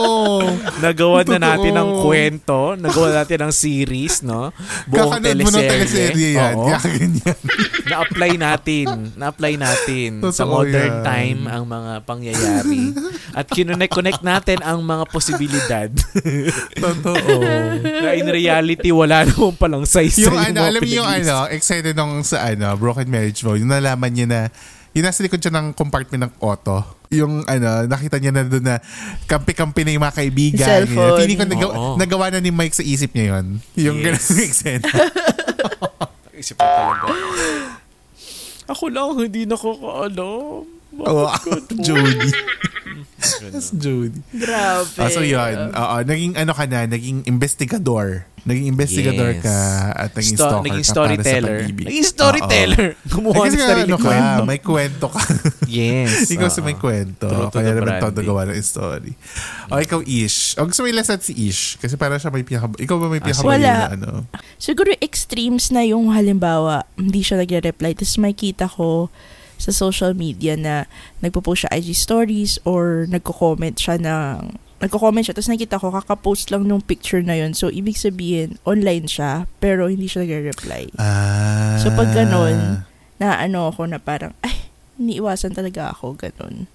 [0.79, 4.49] Nagawa na natin ng kwento, nagawa natin ng series, no?
[4.85, 5.69] Buong Kakanood mo ng teleserye.
[5.69, 6.53] teleserye yan.
[6.55, 6.65] Oo.
[6.67, 7.37] Kaya ganyan.
[7.91, 8.85] Na-apply natin.
[9.13, 11.03] Na-apply natin sa Totoo modern yan.
[11.03, 12.83] time ang mga pangyayari.
[13.31, 15.89] At kinonect-connect natin ang mga posibilidad
[16.83, 17.35] Totoo.
[17.81, 21.93] na in reality wala naman palang size yung sa ano, alam niyo yung ano, excited
[21.93, 24.41] nung sa ano, Broken Marriage Vow, yung nalaman niya na,
[24.91, 26.83] yung nasa likod siya ng compartment ng auto.
[27.09, 28.75] Yung ano, nakita niya na doon na
[29.25, 30.63] kampi-kampi na yung mga kaibigan.
[30.63, 31.17] Cellphone.
[31.17, 31.95] Feeling ko nagawa, Oo.
[31.95, 33.45] nagawa na ni Mike sa isip niya yun.
[33.77, 34.27] Yung Yes.
[34.27, 34.87] ganun eksena.
[36.41, 37.05] Isip ko talaga.
[38.67, 40.63] Ako lang, hindi nakakaalam.
[40.91, 41.23] Oo,
[41.85, 42.31] Jody.
[43.47, 44.19] That's Jody.
[44.33, 44.95] Grabe.
[44.97, 45.71] Ah, so yun.
[45.71, 48.27] Oo, naging ano ka na, naging investigador.
[48.41, 49.43] Naging investigador Yes.
[49.43, 49.57] ka
[49.95, 51.41] at naging Sto- stalker naging ka storyteller.
[51.45, 51.85] para sa pag-ibig.
[51.85, 52.85] Naging storyteller.
[53.05, 54.41] Gumawa Eh, ng sarili ano ka, kwento.
[54.43, 55.21] may kwento ka.
[55.65, 56.11] Yes.
[56.33, 56.53] ikaw oo.
[56.53, 57.27] sa may kwento.
[57.27, 59.13] True Kaya naman todo gawa ng story.
[59.67, 60.57] O ikaw, Ish.
[60.57, 61.77] O gusto mo ilasat si Ish?
[61.77, 62.73] Kasi para siya may pinaka...
[62.75, 63.61] Ikaw ba may Ah, pinaka wala.
[63.61, 64.09] na ano?
[64.57, 67.93] Siguro extremes na yung halimbawa, hindi siya nagre-reply.
[67.93, 69.13] Tapos makita ko
[69.55, 75.53] sa social media na nagpo-post siya IG stories or nagko-comment siya ng nagko-comment siya tapos
[75.53, 77.53] nakita ko kaka-post lang nung picture na yun.
[77.53, 80.97] So ibig sabihin online siya pero hindi siya nagre-reply.
[80.97, 81.77] Ah.
[81.79, 82.83] So pag ganun,
[83.21, 84.67] na ano ako na parang ay
[84.97, 86.65] iniiwasan talaga ako ganun.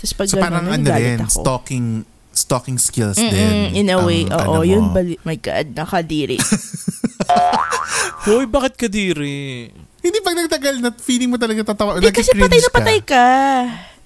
[0.00, 1.44] Tapos pag So ganun, parang ano rin, ako.
[1.44, 1.86] stalking
[2.30, 3.84] stalking skills Mm-mm, din.
[3.84, 6.38] in a way, ang oo, ano yun bali, my God, nakadiri.
[8.24, 9.68] Hoy, bakit kadiri?
[10.00, 11.98] Hindi pag nagtagal na feeling mo talaga tatawa.
[12.00, 13.26] Eh, kasi patay na patay ka.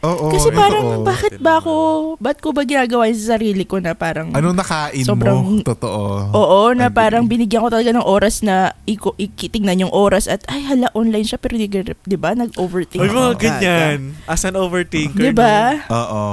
[0.05, 1.03] Oo, kasi parang, oo.
[1.03, 1.73] bakit ba ako,
[2.21, 5.65] ba't ko ba ginagawa sa sarili ko na parang, Anong nakain Sobrang- mo?
[5.65, 6.29] Totoo.
[6.31, 6.95] oo, na Agree.
[6.95, 11.25] parang binigyan ko talaga ng oras na iko, ikitingnan yung oras at, ay, hala, online
[11.25, 13.99] siya, pero di, di ba, nag-overthink Ay, mga ganyan.
[14.29, 15.17] As an overthinker.
[15.17, 15.81] Di ba?
[15.89, 16.25] Oo.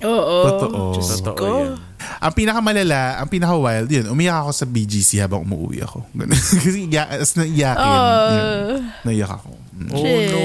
[0.00, 0.36] Oo.
[0.42, 0.80] Totoo.
[0.96, 1.46] Diyos Totoo ko.
[1.46, 1.89] yan.
[2.20, 6.04] Ang pinakamalala, ang pinaka-wild, yun, umiyak ako sa BGC habang umuwi ako.
[6.12, 6.36] Ganun.
[6.64, 8.28] Kasi iyak, as naiyakin, Oh.
[8.30, 8.48] yun,
[9.04, 9.50] naiyak ako.
[9.80, 9.90] Mm.
[9.90, 10.28] Oh Shit.
[10.28, 10.40] no.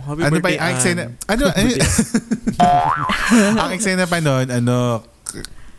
[0.00, 1.02] Happy ano birthday, yung ang eksena?
[1.24, 1.44] Ano?
[1.48, 1.68] ano
[3.64, 4.76] ang eksena pa nun, ano,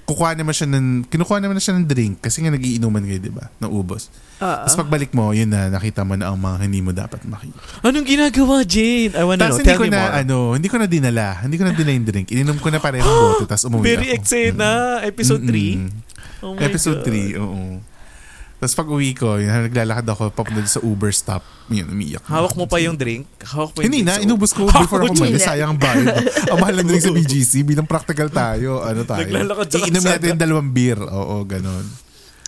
[0.04, 3.32] kukuha naman siya ng, kinukuha naman na siya ng drink kasi nga nagiinuman kayo, di
[3.32, 3.48] ba?
[3.60, 4.12] Ng ubos.
[4.38, 4.48] Oo.
[4.66, 7.56] Tapos pagbalik mo, yun na, nakita mo na ang mga hindi mo dapat makita.
[7.82, 9.14] Anong ginagawa, Jane?
[9.14, 9.62] I wanna Tapos know.
[9.62, 10.14] hindi Tell ko me na, more.
[10.20, 11.28] ano, hindi ko na dinala.
[11.40, 12.28] Hindi ko na dinala yung drink.
[12.30, 14.18] Ininom ko na parehong bote, tapos umuwi Very ako.
[14.20, 14.70] eksena.
[15.06, 15.50] Episode 3.
[15.50, 15.90] Mm-mm.
[16.42, 17.14] Oh my Episode God.
[17.38, 17.62] 3, oo.
[18.62, 21.42] Tapos pag uwi ko, yun, naglalakad ako papunta sa Uber stop.
[21.74, 22.22] Yun, umiyak.
[22.30, 23.26] Hawak mo pa yung drink?
[23.42, 25.42] Hawak mo yung Hindi na, inubos ko before ako umalis.
[25.42, 26.22] Sayang ang bayad.
[26.46, 27.66] Ang mahal ng drink sa BGC.
[27.66, 29.26] Bilang practical tayo, ano tayo.
[29.26, 31.02] Naglalakad sa Iinom natin dalawang beer.
[31.02, 31.86] Oo, ganon.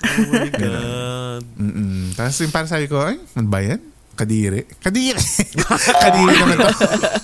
[0.06, 1.43] Oh my God.
[1.58, 2.13] Mm-mm.
[2.13, 3.82] Tapos yung parang sabi ko, ay, ano ba yan?
[4.13, 4.69] Kadiri.
[4.78, 5.17] Kadiri!
[6.06, 6.69] Kadiri naman to.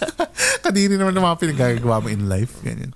[0.66, 2.58] Kadiri naman ng mga pinagagawa mo in life.
[2.66, 2.90] Ganyan.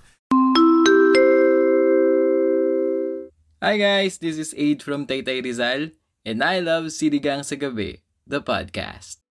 [3.64, 5.92] Hi guys, this is Aid from Taytay Rizal,
[6.26, 9.24] and I love Sinigang sa Gabi, the podcast.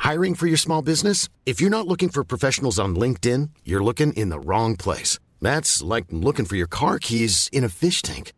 [0.00, 1.28] Hiring for your small business?
[1.44, 5.18] If you're not looking for professionals on LinkedIn, you're looking in the wrong place.
[5.44, 8.32] That's like looking for your car keys in a fish tank.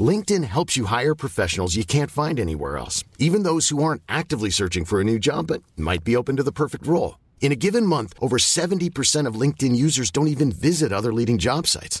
[0.00, 4.48] LinkedIn helps you hire professionals you can't find anywhere else, even those who aren't actively
[4.48, 7.20] searching for a new job but might be open to the perfect role.
[7.42, 11.66] In a given month, over 70% of LinkedIn users don't even visit other leading job
[11.66, 12.00] sites.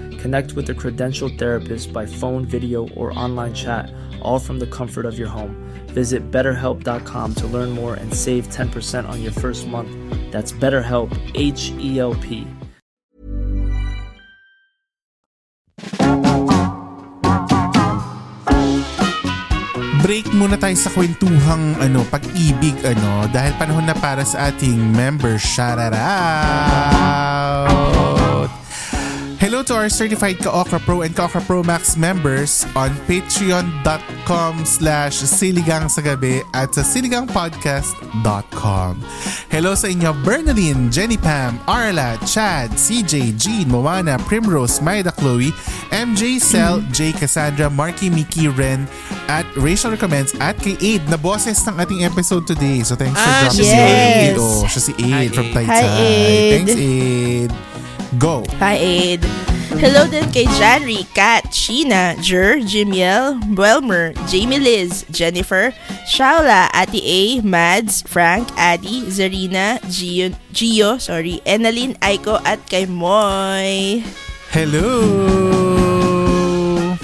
[0.21, 3.89] Connect with a credentialed therapist by phone, video, or online chat,
[4.21, 5.57] all from the comfort of your home.
[5.87, 9.89] Visit betterhelp.com to learn more and save 10% on your first month.
[10.31, 12.45] That's BetterHelp, H E L P.
[20.11, 25.39] break muna tayo sa kwentuhang ano, pag-ibig ano dahil panahon na para sa ating member
[25.39, 25.95] shoutout.
[29.51, 35.91] Hello to our certified Ka-Okra Pro and Ka-Okra Pro Max members on patreon.com slash siligang
[35.91, 38.93] sa gabi at sa siligangpodcast.com.
[39.51, 45.51] Hello sa inyo Bernadine, Jenny Pam, Arla, Chad, CJ, Jean, Moana, Primrose, Maida Chloe,
[45.91, 47.11] MJ, Cell, J.
[47.11, 48.87] Cassandra, Marky, Mickey, Ren,
[49.27, 52.87] at Rachel Recommends at kay Aid na boses ng ating episode today.
[52.87, 53.83] So thanks for Ah, dropping siya si.
[53.83, 54.39] Aid.
[54.39, 55.51] Oh, siya si Hi, Aid from.
[55.51, 56.51] Hi, Aid.
[56.55, 57.51] Thanks, Aid.
[58.17, 58.43] Go.
[58.59, 59.23] Hi, Aid.
[59.79, 65.71] Hello din kay Janry, Kat, Sheena, Jer, Jimiel, Welmer, Jamie Liz, Jennifer,
[66.03, 74.03] Shaula, Ate A, Mads, Frank, Addy, Zarina, Gio, Gio sorry, Enalyn, Aiko, at kay Moy.
[74.51, 75.60] Hello!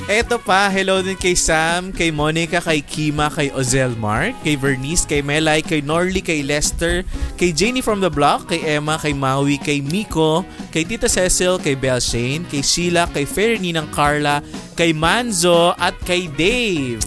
[0.08, 5.04] Eto pa, hello din kay Sam, kay Monica, kay Kima, kay Ozel Mark, kay Vernice,
[5.04, 7.04] kay Melay, kay Norly, kay Lester,
[7.36, 11.76] kay Janie from the block, kay Emma, kay Maui, kay Miko, kay Tita Cecil, kay
[11.76, 14.40] Belle Shane, kay Sheila, kay Fernie ng Carla,
[14.80, 17.04] kay Manzo, at kay Dave.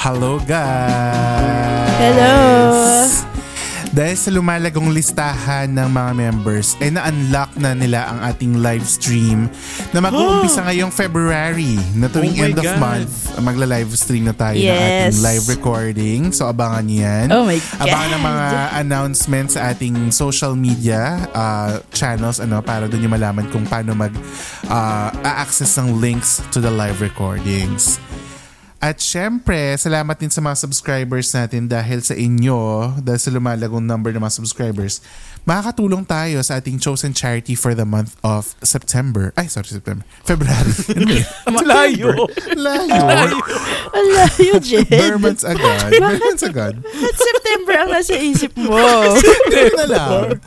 [0.00, 2.00] Hello, guys!
[2.00, 3.37] Hello!
[3.88, 9.48] Dahil sa lumalagong listahan ng mga members, ay na-unlock na nila ang ating live stream
[9.90, 12.78] na mag-uumpisa ngayong February na tuwing Oh end of God.
[12.78, 13.12] month.
[13.38, 15.16] Magla-live stream na tayo ng Yes.
[15.16, 16.20] ating live recording.
[16.30, 17.26] So abangan niyo yan.
[17.32, 17.80] Oh my God.
[17.80, 18.46] Abangan ang mga
[18.78, 21.00] announcements sa ating social media
[21.32, 24.12] uh, channels ano para doon niyo malaman kung paano mag
[24.68, 27.96] uh, access ng links to the live recordings.
[28.78, 34.14] At syempre, salamat din sa mga subscribers natin dahil sa inyo, dahil sa lumalagong number
[34.14, 35.02] ng mga subscribers,
[35.42, 39.34] makakatulong tayo sa ating chosen charity for the month of September.
[39.34, 40.06] Ay, sorry, September.
[40.22, 40.70] February.
[41.66, 42.30] Layo.
[43.90, 44.86] Wala yun, Jed.
[44.86, 45.90] Bare months agad.
[45.98, 46.78] Bare months agad.
[47.18, 48.78] September ang nasa isip mo?
[48.78, 50.38] Yun na lang.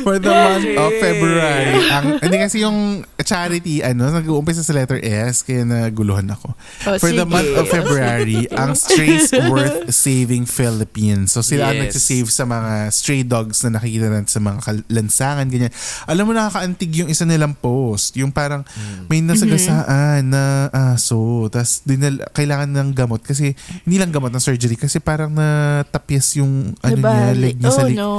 [0.00, 1.74] For the month of February.
[1.88, 2.78] Ang, hindi kasi yung
[3.18, 6.54] charity, ano, nag-uumpisa sa letter S, kaya naguluhan ako.
[6.86, 7.28] Oh, For the sige.
[7.28, 11.30] month of February, ang Strays Worth Saving Philippines.
[11.30, 11.92] So sila ang Yes.
[11.92, 14.58] nagsisave sa mga stray dogs na nakikita natin sa mga
[14.88, 15.72] lansangan, ganyan.
[16.04, 18.14] Alam mo, nakakaantig yung isa nilang post.
[18.14, 18.62] Yung parang
[19.06, 21.18] may nasagasaan na aso.
[21.48, 26.74] Tapos dinal- kailangan ng gamot kasi hindi lang gamot ng surgery kasi parang natapyas yung
[26.78, 27.40] ano niya, Nabali.
[27.40, 27.96] leg niya sa Oh, leg.
[27.96, 28.10] no.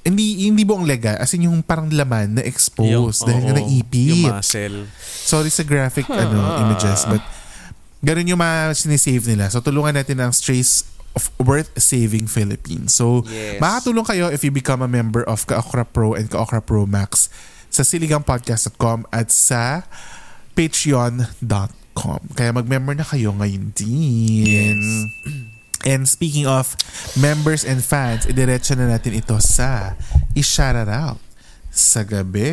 [0.00, 4.16] Hindi hindi buong lega, as in yung parang laman na exposed dahil nga naipit.
[4.16, 4.88] Yung muscle.
[5.04, 7.20] Sorry sa graphic ano images but
[8.00, 9.52] ganun yung mga sinisave nila.
[9.52, 12.96] So tulungan natin ang Strays of Worth Saving Philippines.
[12.96, 13.60] So Yes.
[13.60, 17.28] makakatulong kayo if you become a member of Kaokra Pro and Kaokra Pro Max
[17.68, 19.84] sa siligangpodcast.com at sa
[20.56, 22.20] patreon.com.
[22.32, 24.80] Kaya mag-member na kayo ngayon din.
[25.80, 26.76] And speaking of
[27.16, 29.96] members and fans, idiretso na natin ito sa
[30.36, 31.20] i-shoutout out
[31.72, 32.50] sa gabi.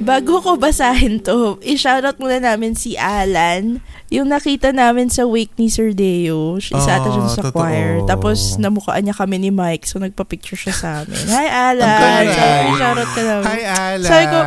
[0.00, 3.84] Bago ko basahin to, i-shoutout muna namin si Alan.
[4.08, 6.56] Yung nakita namin sa wake ni Sir Deo.
[6.56, 7.54] Isa ata siya Ah, sa totoo.
[7.54, 8.00] choir.
[8.04, 9.84] Tapos namukhaan niya kami ni Mike.
[9.84, 11.20] So nagpa-picture siya sa amin.
[11.28, 11.84] Hi Alan!
[11.84, 12.32] Ang galing.
[12.32, 13.46] So, i-shoutout ka namin.
[13.46, 14.08] Hi, Alan!
[14.08, 14.38] Sabi ko,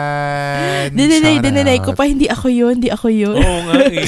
[0.92, 1.44] Dininay, Shoutout.
[1.46, 3.38] dininay ko pa, hindi ako yun, hindi ako yun.
[3.38, 4.04] Oo nga eh.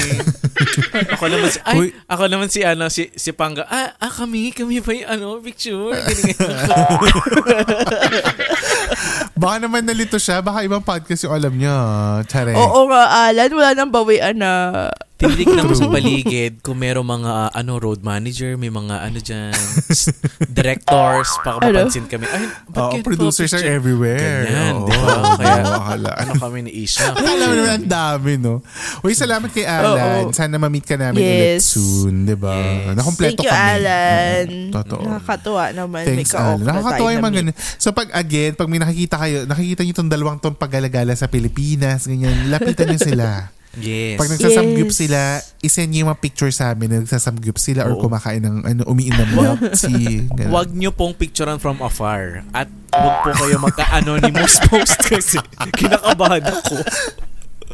[1.14, 1.88] ako naman si, ay, Uy.
[2.04, 5.94] ako naman si, ano, si, si Panga, ah, ah, kami, kami pa yung, ano, picture.
[5.94, 6.36] Ganyan.
[9.36, 10.40] Baka naman nalito siya.
[10.40, 11.76] Baka ibang podcast yung alam niya.
[12.24, 12.56] Tsare.
[12.56, 14.88] Oo nga, Alan, wala nang bawian na.
[15.16, 19.56] Tinignan ko sa paligid kung meron mga ano road manager, may mga ano dyan,
[20.46, 21.72] directors, baka Ano?
[21.72, 22.28] mapansin kami.
[22.28, 24.44] Ay, ganito producers are everywhere.
[24.44, 24.84] Ganyan, Oo.
[24.84, 25.14] di ba?
[25.40, 25.62] Kaya,
[26.20, 27.16] ano kami ni Isha?
[27.16, 28.60] Akala mo naman ang dami, no?
[29.00, 30.28] Uy, salamat kay Alan.
[30.28, 30.36] Oo.
[30.36, 31.72] Sana ma-meet ka namin ulit Yes.
[31.72, 32.52] soon, di ba?
[32.52, 32.92] Yes.
[32.92, 33.72] Nakompleto Thank you, kami.
[33.72, 34.46] Alan.
[34.46, 35.02] Oo, totoo.
[35.02, 36.02] Nakakatuwa naman.
[36.04, 36.58] Thanks, may Alan.
[36.60, 37.56] na Nakakatawa tayo yung mga ganun.
[37.76, 42.04] So pag again, pag may nakikita kayo, nakikita niyo itong dalawang ton paggalagala sa Pilipinas,
[42.04, 43.55] ganyan, lapitan niyo sila.
[43.76, 44.16] Yes.
[44.16, 44.96] Pag nagsasamgyup Yes.
[44.96, 45.20] sila,
[45.60, 48.02] isend niyo yung mga picture sa amin na nagsasamgyup sila or Oo.
[48.02, 50.24] kumakain ng ano, umiinom ng milk tea.
[50.26, 50.50] ganun.
[50.50, 52.40] Huwag nyo pong picturean from afar.
[52.50, 55.36] At huwag po kayo magka-anonymous post kasi
[55.72, 56.76] kinakabahan ako.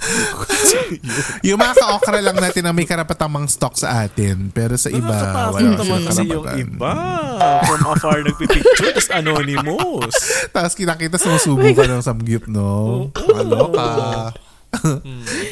[1.46, 4.50] yung mga ka-okra lang natin ang may karapatang mang stock sa atin.
[4.50, 6.92] Pero sa iba, Nakakatakot wala naman kasi yung iba.
[7.62, 10.14] From afar nagpipicture, tapos anonymous.
[10.50, 13.06] Tapos kinakita sumusubo ka ng samgyup, no?
[13.14, 14.34] Kaloka.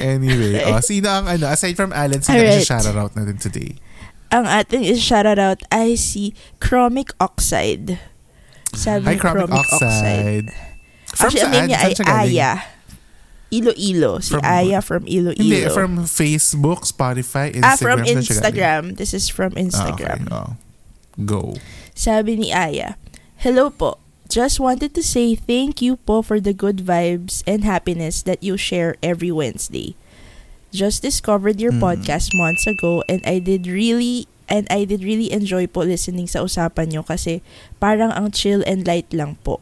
[0.00, 2.64] Anyway, oh, sino ang ano, aside from Alan, sino ang Alright.
[2.66, 3.76] shoutout natin today?
[4.30, 7.98] Ang ating is shoutout ay si Chromic Oxide.
[8.70, 10.48] Sabi Hi, Chromic Oxide.
[11.10, 11.52] From Actually, ang saan?
[11.52, 11.92] name niya ay?
[12.06, 12.52] Aya.
[13.50, 14.22] Iloilo.
[14.22, 15.34] Si From- Aya from Iloilo.
[15.34, 17.66] Hindi, from Facebook, Spotify, Instagram.
[17.66, 17.98] ah, from?
[18.06, 18.82] Instagram.
[18.94, 20.30] This is from Ah, Instagram.
[20.30, 20.50] okay, oh.
[21.18, 21.58] Go.
[21.92, 22.94] Sabi ni Aya,
[23.42, 23.98] Hello po.
[24.30, 28.54] Just wanted to say thank you po for the good vibes and happiness that you
[28.54, 29.98] share every Wednesday.
[30.70, 31.82] Just discovered your Mm.
[31.82, 36.46] podcast months ago and I did really and I did really enjoy po listening sa
[36.46, 37.42] usapan nyo kasi
[37.82, 39.58] parang ang chill and light lang po.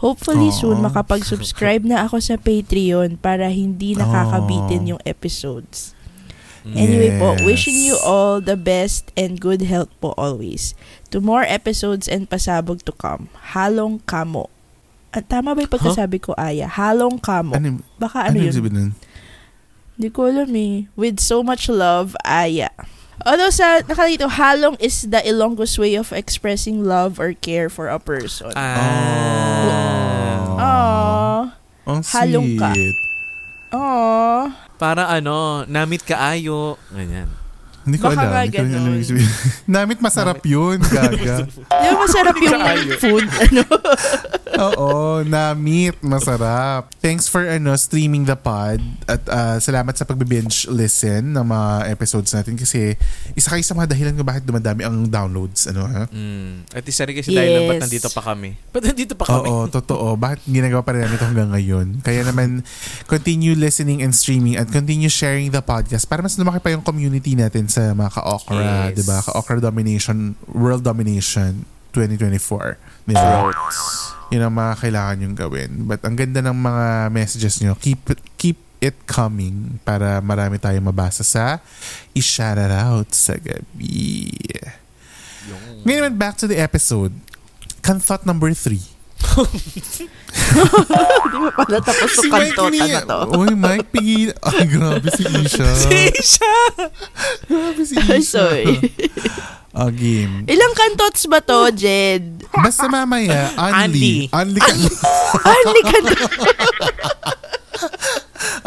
[0.00, 0.88] Hopefully soon Aw.
[0.88, 4.90] makapag-subscribe na ako sa Patreon para hindi nakakabitin Aw.
[4.96, 5.92] yung episodes.
[6.66, 7.44] Anyway po, Yes.
[7.44, 10.76] wishing you all the best and good health po always.
[11.10, 13.32] To more episodes and pasabog to come.
[13.56, 14.52] Halong kamo.
[15.10, 16.68] At tama ba yung pagkasabi ko, Aya?
[16.68, 17.56] Halong kamo.
[17.56, 18.70] Ano, Baka ano ano, yung yun?
[18.70, 18.90] nun?
[19.98, 20.86] Hindi ko alam eh.
[20.94, 22.70] With so much love, Aya.
[23.26, 28.00] Although sa nakalito, halong is the Ilonggo's way of expressing love or care for a
[28.00, 28.48] person.
[28.56, 29.60] Ah.
[30.56, 31.40] Aww.
[31.84, 32.70] Ang Halong ka.
[32.72, 32.96] sweet.
[34.80, 36.80] Para ano, namit kaayo.
[36.88, 37.28] Ganyan.
[37.84, 38.32] Hindi ko Baka alam.
[38.32, 39.30] nga Hindi ko alam yung sabihin.
[39.76, 41.36] Namit masarap yun, gaga.
[41.84, 42.60] Ba masarap yung
[42.96, 43.24] food?
[43.28, 43.64] Ano?
[44.60, 46.92] Oo, namit, masarap.
[47.00, 48.76] Thanks for ano streaming the pod
[49.08, 52.92] at ah, salamat sa pagbe-binge listen ng mga episodes natin kasi
[53.32, 55.64] isa kayo sa mga dahilan kung bakit dumadami ang downloads.
[55.72, 56.04] Ano ha?
[56.12, 56.68] Mm.
[56.70, 57.84] At isa rin kasi dahil lang ba't Yes.
[57.88, 58.48] nandito pa kami?
[58.68, 59.48] Ba't nandito pa kami?
[59.48, 60.06] Oo, totoo.
[60.14, 61.86] Bakit ginagawa pa rin namin ito hanggang ngayon?
[62.04, 62.60] Kaya naman,
[63.08, 67.32] continue listening and streaming at continue sharing the podcast para mas lumaki pa yung community
[67.32, 69.00] natin sa mga ka-okra, Yes.
[69.00, 69.24] di ba?
[69.24, 71.64] Ka-okra domination, world domination
[71.96, 72.76] 2024.
[73.08, 73.48] Di ba?
[74.30, 75.70] Yun ang mga kailangan yung gawin.
[75.84, 77.74] But ang ganda ng mga messages nyo.
[77.74, 81.58] Keep it, keep it coming para marami tayong mabasa sa
[82.12, 84.30] i-shout out sa gabi.
[85.82, 87.12] Ngayon naman, back to the episode.
[87.80, 88.86] Thought number three.
[89.20, 90.06] Di
[91.36, 93.18] ba pala tapos yung kantota ni- na to?
[93.34, 94.30] Uy, Mike, pigil.
[94.40, 95.68] Ay, grabe si Isha.
[95.90, 96.54] Isha!
[97.44, 98.30] grabe si Ay, Isha.
[98.38, 98.78] sorry.
[99.70, 100.42] Ah, game.
[100.44, 102.42] Ilang kantots ba to, Jed?
[102.50, 104.26] Basta mamaya, only.
[104.28, 104.76] Only kan,
[105.46, 106.20] Only kantot.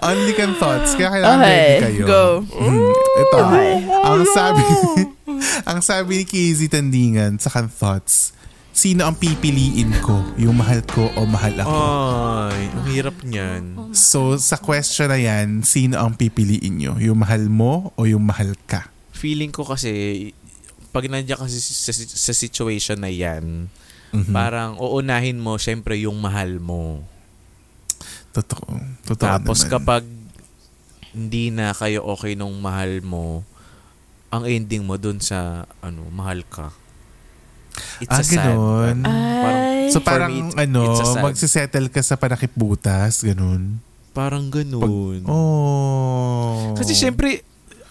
[0.02, 0.96] only kan thoughts.
[0.96, 2.06] Kaya kailangan Okay, ready kayo.
[2.06, 2.24] go.
[2.46, 2.88] Mhm.
[3.20, 3.38] Ito.
[3.42, 3.72] Okay.
[4.02, 4.63] Ang sabi,
[5.70, 8.32] ang sabi ni Casey Tandingan sa kan thoughts,
[8.72, 10.24] sino ang pipiliin ko?
[10.36, 11.76] Yung mahal ko o mahal ako?
[12.48, 13.63] Ay, ang hirap niyan.
[13.92, 16.94] So, sa question na yan, sino ang pipiliin nyo?
[16.98, 18.88] Yung mahal mo o yung mahal ka?
[19.13, 20.32] Feeling ko kasi,
[20.93, 23.65] pag nandiyan kasi sa, sa situation na yan,
[24.13, 24.29] Mhm.
[24.29, 27.01] parang uunahin mo, syempre, yung mahal mo.
[28.32, 28.77] Totoo.
[29.03, 29.71] Totoo Tapos naman.
[29.71, 30.03] kapag
[31.13, 33.41] hindi na kayo okay nung mahal mo,
[34.29, 36.73] ang ending mo dun sa ano, mahal ka.
[37.97, 38.38] It's Ah, a sad.
[38.49, 38.97] ganun.
[39.01, 39.10] ano,
[39.41, 39.89] parang.
[39.89, 41.21] So parang me, it's- ano, it's sad.
[41.21, 43.82] magsisettle ka sa panakipbutas, ganun.
[44.13, 45.25] parang ganun.
[45.25, 46.69] Oh.
[46.77, 47.41] Kasi syempre,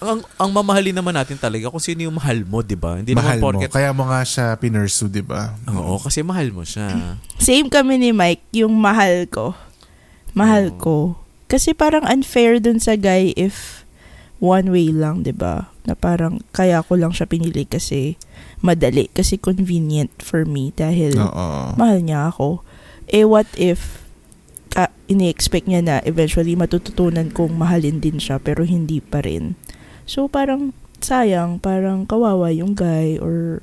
[0.03, 2.99] ang, ang mamahalin naman natin talaga kung sino yung mahal mo, di ba?
[2.99, 3.47] Hindi mahal naman mo.
[3.47, 3.71] porket...
[3.71, 5.55] Kaya mo nga siya pinursu, di ba?
[5.71, 7.17] Oo, kasi mahal mo siya.
[7.39, 9.55] Same kami ni Mike, yung mahal ko.
[10.35, 10.79] Mahal Oo.
[10.79, 10.97] ko.
[11.47, 13.85] Kasi parang unfair dun sa guy if
[14.43, 15.71] one way lang, 'di ba?
[15.87, 18.19] Na parang kaya ko lang siya pinili kasi
[18.65, 21.79] madali, kasi convenient for me dahil Oo.
[21.79, 22.65] mahal niya ako.
[23.13, 24.03] Eh what if
[24.73, 29.55] ka, ini-expect niya na eventually matututunan kong mahalin din siya pero hindi pa rin.
[30.05, 33.59] So parang sayang, parang kawawa yung guy or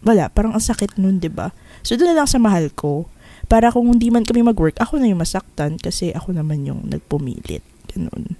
[0.00, 1.54] wala, parang ang sakit nun, 'di ba?
[1.80, 3.06] So doon na lang sa mahal ko.
[3.44, 7.60] Para kung hindi man kami mag-work, ako na yung masaktan kasi ako naman yung nagpumilit.
[7.86, 8.38] Ganun.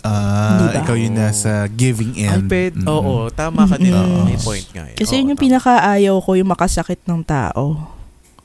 [0.00, 0.82] Ah, Di ba?
[0.82, 2.46] ikaw yung nasa giving Ay, end.
[2.46, 2.86] ped, Mm.
[2.86, 3.90] oo, tama ka din.
[3.90, 4.24] Mm.
[4.24, 4.84] May point nga.
[4.84, 4.94] eh.
[4.94, 5.46] Kasi Oo, yun yung tama.
[5.46, 7.62] pinakaayaw ko, yung makasakit ng tao.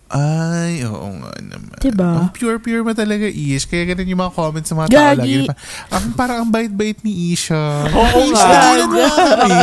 [0.08, 1.76] Ay, oo nga naman.
[1.84, 2.24] Diba?
[2.24, 3.68] Ang pure-pure mo talaga, Ish.
[3.68, 5.44] Kaya ganun yung mga comments sa mga tao Gagi.
[5.44, 5.52] lagi.
[5.92, 7.92] Ang parang ang bait-bait ni Isha.
[7.92, 8.72] Oo Ish, nga.
[9.44, 9.60] kami.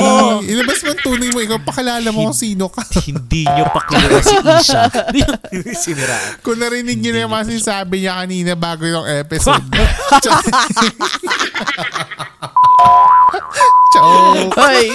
[0.52, 1.38] Ilabas mo ang tunay mo.
[1.40, 2.84] Ikaw, pakilala mo kung sino ka.
[3.08, 4.82] Hindi nyo pa kilala si Isha.
[5.08, 5.20] Hindi
[5.64, 6.44] nyo siniraan.
[6.44, 9.64] Kung narinig niyo na yung mga sinasabi niya kanina bago yung episode.
[14.54, 14.86] Hoy!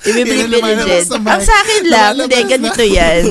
[0.00, 1.04] Ibibigay Ilan naman ni ang Jed.
[1.04, 1.28] sa mic?
[1.28, 2.48] Ang sa akin lang, hindi, na.
[2.48, 3.24] ganito yan.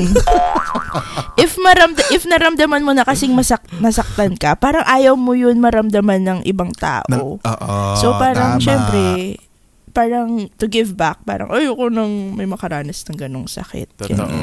[1.43, 6.21] if maramda if naramdaman mo na kasing masak nasaktan ka, parang ayaw mo yun maramdaman
[6.21, 7.41] ng ibang tao.
[7.41, 8.63] Oo, so parang, tama.
[8.63, 9.03] syempre,
[9.89, 14.05] parang to give back, parang ayoko nang may makaranas ng ganong sakit.
[14.05, 14.37] Totoo.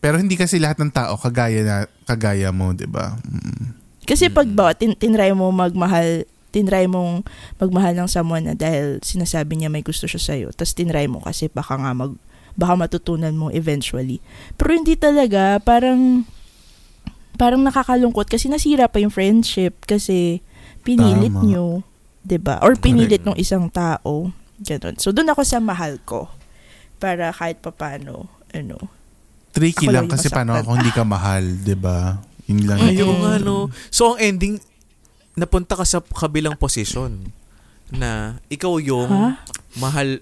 [0.00, 1.76] Pero hindi kasi lahat ng tao kagaya na
[2.08, 3.14] kagaya mo, 'di ba?
[3.20, 3.79] Mm.
[4.10, 7.22] Kasi pag ba, tin- tinry mo magmahal, tinry mong
[7.62, 11.46] magmahal ng someone na dahil sinasabi niya may gusto siya sa'yo, tapos tinry mo kasi
[11.46, 12.18] baka nga mag,
[12.58, 14.18] baka matutunan mo eventually.
[14.58, 16.26] Pero hindi talaga, parang,
[17.38, 20.42] parang nakakalungkot kasi nasira pa yung friendship kasi
[20.82, 21.46] pinilit Tama.
[21.46, 21.66] nyo,
[22.26, 24.28] 'di ba Or pinilit ng isang tao.
[24.60, 25.00] Ganun.
[25.00, 26.28] So, doon ako sa mahal ko.
[27.00, 28.76] Para kahit papano, ano,
[29.50, 30.66] Tricky lang kasi paano masaktan.
[30.68, 32.20] kung hindi ka mahal, 'di ba?
[32.50, 32.78] Yun lang.
[32.78, 33.56] Ayaw nga, no.
[33.88, 34.58] So, ang ending,
[35.32, 37.30] napunta ka sa kabilang posisyon
[37.88, 39.26] na ikaw yung Ha?
[39.76, 40.18] mahal,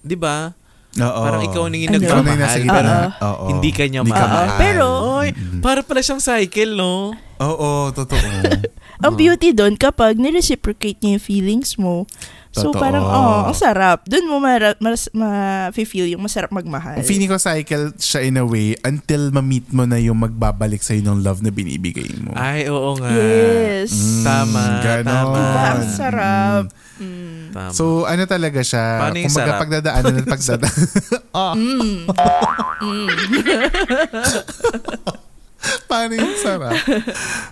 [0.00, 0.50] di ba?
[0.96, 1.20] Oo.
[1.22, 2.00] Parang ikaw nang yung Ano?
[2.00, 2.72] Nagmamahal, gitna.
[2.72, 2.90] pero
[3.22, 3.44] Oo.
[3.48, 4.46] hindi ka niya Hindi ka mahal.
[4.48, 4.58] mahal.
[4.58, 5.28] Pero- Oy,
[5.60, 7.12] para pala siyang cycle, no?
[7.36, 8.26] Oo, totoo.
[9.04, 12.08] Ang beauty doon kapag nireciprocate niya yung feelings mo.
[12.56, 12.80] So Totoo.
[12.80, 14.02] parang, oh, ang sarap.
[14.02, 16.98] Doon mo mara- mas, ma-feel yung masarap magmahal.
[17.02, 21.20] Feeling ko cycle siya in a way until ma-meet mo na yung magbabalik sa'yo ng
[21.20, 22.32] love na binibigay mo.
[22.32, 23.06] Ay, oo nga.
[23.12, 23.92] Yes.
[23.92, 25.04] Mm, Tama, ganon.
[25.04, 25.36] tama.
[25.36, 25.62] Diba?
[25.68, 26.64] Ang sarap.
[26.96, 27.52] Mm.
[27.52, 27.70] Tama.
[27.70, 28.84] So, ano talaga siya?
[28.98, 29.58] Paano yung Kung sarap?
[29.60, 30.86] pagdadaanan at pagdadaanan.
[31.30, 31.96] oh, Mm.
[35.90, 36.76] paano yung sarap?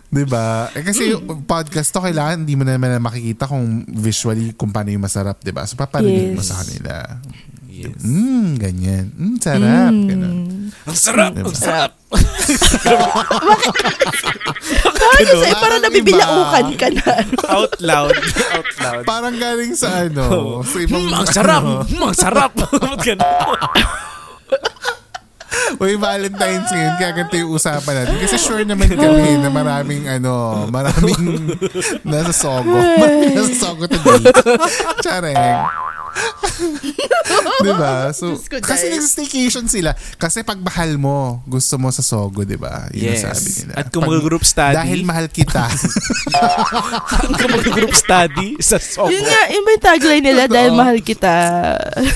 [0.08, 0.68] 'Di ba?
[0.72, 4.90] Eh, kasi yung podcast to, kailangan hindi mo naman na makikita kung visually kung paano
[4.90, 5.64] yung masarap, 'di ba?
[5.64, 6.48] So, paparinig mo Yes.
[6.48, 6.94] sa kanila.
[7.68, 8.00] yes.
[8.00, 9.04] Mm, ganyan.
[9.12, 9.90] Mm, sarap.
[9.90, 10.06] Mm.
[10.06, 10.38] Ganun.
[10.84, 11.32] Ang sarap!
[11.32, 11.48] Diba?
[11.48, 11.90] Ang sarap!
[14.94, 15.54] Bakit sa'yo?
[15.56, 17.12] Parang Parang nabibilaukan ka na.
[17.48, 18.12] Out loud.
[18.52, 19.02] Out loud.
[19.04, 21.08] Parang galing sa ano, sa ibang...
[21.08, 21.62] Mm, ang sarap!
[21.64, 21.88] ano.
[21.88, 22.52] Mm, ang sarap!
[23.06, 23.24] Ganun?
[25.78, 28.16] Uy, Valentine's ngayon, kaya ganito yung usapan natin.
[28.22, 31.54] Kasi sure naman kami na maraming ano, maraming
[32.08, 32.74] nasa sogo.
[33.00, 34.22] Maraming nasa sogo today.
[36.14, 36.74] Chareng.
[37.66, 37.94] diba?
[38.10, 38.94] So, Diyos ko, kasi Diyos.
[39.00, 39.90] nag-staycation sila.
[40.14, 42.86] Kasi pag mahal mo, gusto mo sa Sogo, diba?
[42.90, 43.24] Yun ang Yes.
[43.24, 43.72] sabi nila.
[43.74, 45.64] At kung Pag- mag-group study, Dahil mahal kita.
[47.38, 49.10] kung mag-group study sa Sogo.
[49.10, 51.34] Yun nga, yun ba yung tagline nila, dahil mahal kita.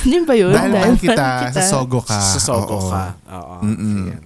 [0.05, 0.53] yun ba yun?
[0.53, 2.19] dahil mahal kita, sa Sogo ka.
[2.19, 2.89] Sa Sogo Oo.
[2.89, 3.05] ka.
[3.29, 3.55] Oo.
[3.63, 4.03] Mm-mm.
[4.09, 4.23] Ayan.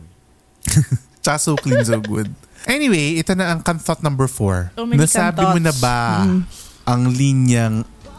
[1.18, 2.30] Tsaka so clean, so good.
[2.64, 4.70] Anyway, ito na ang thought number four.
[4.74, 5.82] So many Nasabi mo na thoughts.
[5.82, 6.40] ba Mm.
[6.82, 7.76] ang linyang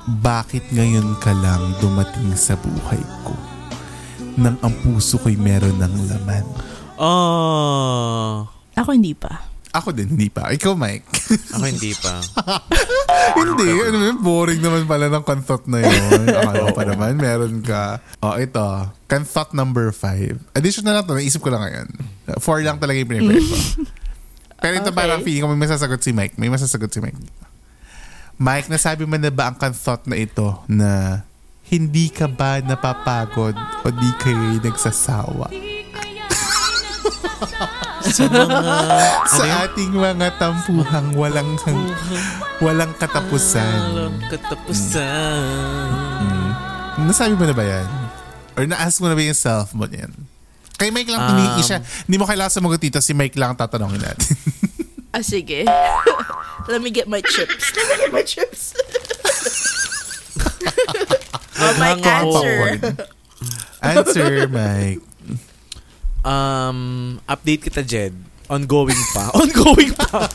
[0.07, 3.35] bakit ngayon ka lang dumating sa buhay ko
[4.33, 6.45] nang ang puso ko'y meron ng laman?
[6.97, 8.43] Oh.
[8.73, 9.53] Ako hindi pa.
[9.73, 10.53] Ako din, hindi pa.
[10.53, 11.05] Ikaw, Mike.
[11.57, 12.21] Ako hindi pa.
[13.41, 13.67] hindi.
[13.73, 14.17] Ano yun?
[14.21, 16.29] Boring naman pala ng kanthot na yun.
[16.29, 17.97] Akala pa naman, meron ka.
[18.21, 18.61] O, oh, ito.
[19.09, 20.37] Kanthot number five.
[20.53, 21.89] Additional na to, naisip ko lang ngayon.
[22.37, 23.57] Four lang talaga yung prepare ko.
[24.63, 24.95] Pero ito Okay.
[24.95, 26.37] parang feeling ko may masasagot si Mike.
[26.37, 27.17] May masasagot si Mike.
[28.43, 31.23] Mike, nasabi mo na ba ang kanthot na ito na
[31.71, 35.47] hindi ka ba napapagod o di kayo nagsasawa
[38.03, 38.59] Sa mga...
[39.31, 41.55] sa ating mga tampuhang walang
[42.59, 43.79] walang katapusan?
[43.95, 45.87] Walang katapusan.
[47.07, 47.87] Nasabi mo na ba yan?
[48.59, 50.11] Or na-ask mo na ba yung self mo yan?
[50.75, 51.79] Kay Mike lang Um, pinili siya.
[51.79, 52.99] Hindi mo kailangan sumagot dito.
[52.99, 54.35] Si Mike lang ang tatanungin natin.
[55.13, 55.61] Ah, sige.
[56.71, 57.69] Let me get my chips.
[57.71, 58.73] Let me get my chips.
[61.61, 62.57] oh, my answer.
[63.77, 65.05] Answer, Mike.
[66.23, 66.79] Um,
[67.27, 68.15] update kita, Jed.
[68.49, 69.29] Ongoing pa.
[69.33, 70.25] Ongoing pa.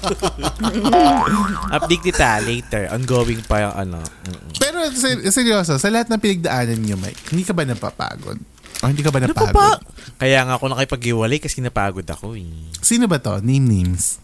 [1.74, 2.86] update kita later.
[2.90, 4.00] Ongoing pa yung ano.
[4.24, 4.52] Mm-mm.
[4.56, 8.38] Pero ser- seryoso, sa lahat ng pinagdaanan niyo, Mike, hindi ka ba napapagod?
[8.78, 9.50] O hindi ka ba napagod?
[9.50, 9.82] Napapa-
[10.18, 12.46] Kaya nga ako nakipag-iwalay kasi napagod ako eh.
[12.78, 13.42] Sino ba to?
[13.42, 14.22] Name names.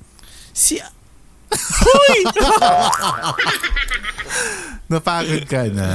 [0.55, 0.79] Si...
[4.91, 5.89] Napagod ka na.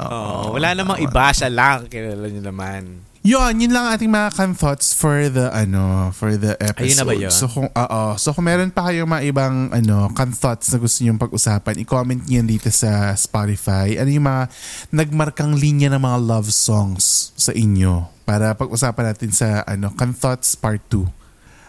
[0.00, 1.86] Oo, wala namang iba siya lang.
[1.86, 3.04] Kilala niyo naman.
[3.20, 6.88] Yun, yun lang ang ating mga kan thoughts for the ano, for the episode.
[6.88, 7.28] Ayun na ba yun?
[7.28, 11.04] So kung oo, so kung meron pa kayong mga ibang ano, kan thoughts na gusto
[11.04, 14.00] niyo pag-usapan, i-comment niyo dito sa Spotify.
[14.00, 14.48] Ano yung mga
[14.88, 20.56] nagmarkang linya ng mga love songs sa inyo para pag-usapan natin sa ano, kan thoughts
[20.56, 21.19] part 2.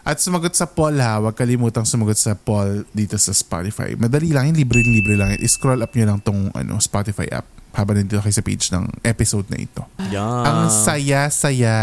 [0.02, 3.94] At sumagot sa poll ha, huwag kalimutang sumagot sa poll dito sa Spotify.
[3.94, 5.38] Madali lang, yun, libre-libre lang.
[5.38, 5.42] yun.
[5.46, 9.48] I-scroll up nyo lang tong ano, Spotify app habang nandito kayo sa page ng episode
[9.48, 9.82] na ito.
[10.12, 10.44] Yan.
[10.44, 11.76] Ang saya-saya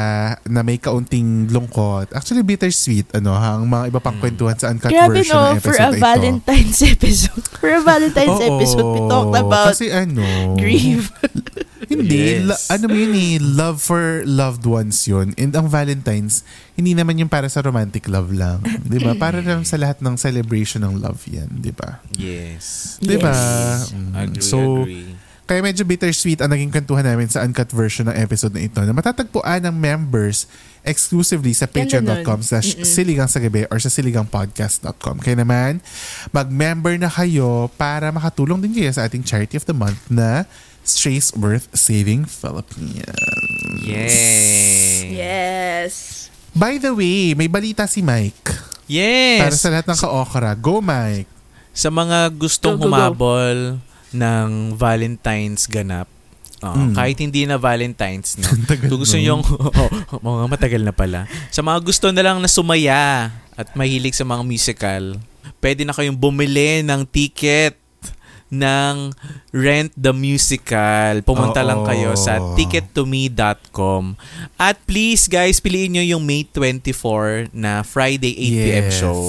[0.44, 2.12] na may kaunting lungkot.
[2.12, 3.08] Actually, bittersweet.
[3.16, 3.56] Ano, ha?
[3.56, 5.96] ang mga iba pang kwentuhan sa uncut Grabe version no, ng for episode a na
[5.96, 6.04] ito.
[6.04, 7.44] Valentine's episode.
[7.58, 10.22] For a Valentine's Oo, episode, we talked about Kasi ano,
[10.54, 11.10] grief.
[11.88, 12.44] Hindi.
[12.44, 12.44] Yes.
[12.44, 15.32] la- ano mo yun eh, love for loved ones yun.
[15.40, 16.44] And ang Valentine's,
[16.76, 18.60] hindi naman yung para sa romantic love lang.
[18.84, 19.16] di ba?
[19.28, 21.48] Para lang sa lahat ng celebration ng love yan.
[21.48, 22.04] Di ba?
[22.14, 22.96] Yes.
[23.00, 23.32] Di ba?
[23.34, 23.90] Yes.
[23.96, 24.12] Mm.
[24.14, 25.16] Agree, so, agree.
[25.48, 28.92] Kaya medyo bittersweet ang naging kwentuhan namin sa uncut version ng episode na ito na
[28.92, 30.44] matatagpuan ng members
[30.84, 35.24] exclusively sa patreon.com slash siligang sa gabi or sa siligangpodcast.com.
[35.24, 35.80] Kaya naman,
[36.36, 40.44] mag-member na kayo para makatulong din kayo sa ating charity of the month na
[40.88, 43.04] Strays Worth Saving Philippines.
[43.80, 45.14] Yay.
[45.14, 45.92] yes.
[46.50, 48.50] By the way, may balita si Mike.
[48.84, 49.38] Yes.
[49.38, 50.50] Para sa lahat ng ka-okra.
[50.54, 51.28] Go, Mike!
[51.70, 52.90] Sa mga gustong Go, go, go.
[52.90, 53.58] humabol
[54.10, 56.08] ng Valentine's ganap,
[56.58, 56.96] oh, Mm.
[56.96, 58.34] kahit hindi na Valentine's?
[58.66, 59.22] Tagal Kung gusto no?
[59.22, 59.42] nyong,
[60.10, 61.28] oh, mga matagal na pala.
[61.48, 65.20] Sa mga gusto na lang na sumaya at mahilig sa mga musical,
[65.60, 67.76] pwede na kayong bumili ng ticket
[68.48, 69.12] ng
[69.50, 71.20] Rent the Musical.
[71.20, 71.86] Pumunta lang Oo.
[71.86, 74.16] kayo sa tickettome.com.
[74.56, 78.94] At please guys, piliin nyo yung May 24 na Friday 8pm Yes.
[78.94, 79.20] show.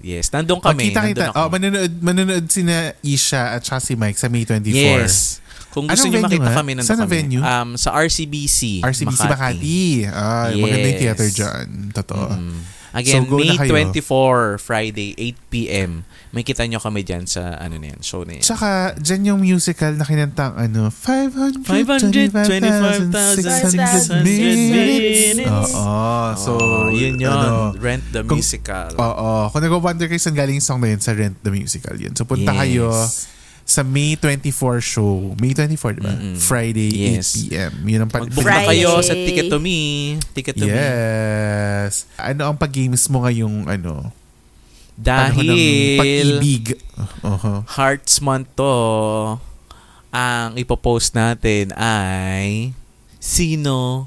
[0.00, 0.90] Yes, nandun kami.
[0.90, 1.24] Nandun kita.
[1.30, 1.36] ako.
[1.36, 4.72] Oh, manonood, manonood sina Isha at si Mike sa May 24.
[4.72, 5.38] Yes.
[5.72, 6.58] Kung gusto Anong niyo venue makita nga?
[6.60, 7.12] kami, nandun Saan kami.
[7.16, 7.40] venue?
[7.40, 8.84] Um, sa RCBC.
[8.84, 10.04] RCBC Makati.
[10.04, 11.00] Ah, maganda yung Yes.
[11.00, 11.66] theater dyan.
[11.90, 12.28] Totoo.
[12.28, 12.60] Mm.
[12.92, 13.72] Again, So, May na kayo.
[13.72, 16.04] 24, Friday, 8pm.
[16.32, 18.40] May kita nyo kami dyan sa ano na yan, show na yan.
[18.40, 25.44] Tsaka, dyan yung musical na kinantang ano, 525,600 525,600 minutes.
[25.44, 26.32] Oo.
[26.34, 27.28] So, oh, yun yun.
[27.28, 28.96] ano, Rent the kung- musical.
[28.96, 29.48] Oo.
[29.48, 32.16] Kung nag-wonder kayo saan galing yung song na yun, sa Rent the Musical yun.
[32.16, 32.58] So, punta Yes.
[32.58, 32.88] kayo
[33.62, 35.36] sa May 24 show.
[35.36, 36.10] May 24, di ba?
[36.10, 36.34] Mm-mm.
[36.34, 37.36] Friday, Yes.
[37.44, 37.72] 8pm.
[37.86, 40.16] Yun ang pa- Mag-book na kayo sa Ticket to Me.
[40.32, 40.72] Ticket to Me.
[40.72, 42.08] Yes.
[42.16, 44.08] Ano ang pag-games mo ngayong ano?
[44.94, 46.76] Dahil pag-ibig.
[47.22, 47.64] Uh-huh.
[47.66, 48.74] Hearts Month to,
[50.10, 52.76] ang ipopost natin ay
[53.16, 54.06] sino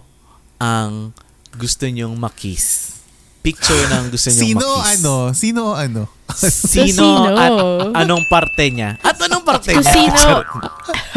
[0.56, 1.12] ang
[1.52, 2.94] gusto nyong makiss?
[3.42, 4.92] Picture ng gusto nyong Sino makiss.
[4.96, 5.14] ano?
[5.32, 6.04] Sino ano?
[6.34, 7.06] Sino, Sino?
[7.32, 7.54] at
[7.96, 8.98] anong parte niya?
[9.00, 9.94] At anong parte Kung niya?
[9.94, 10.26] sino.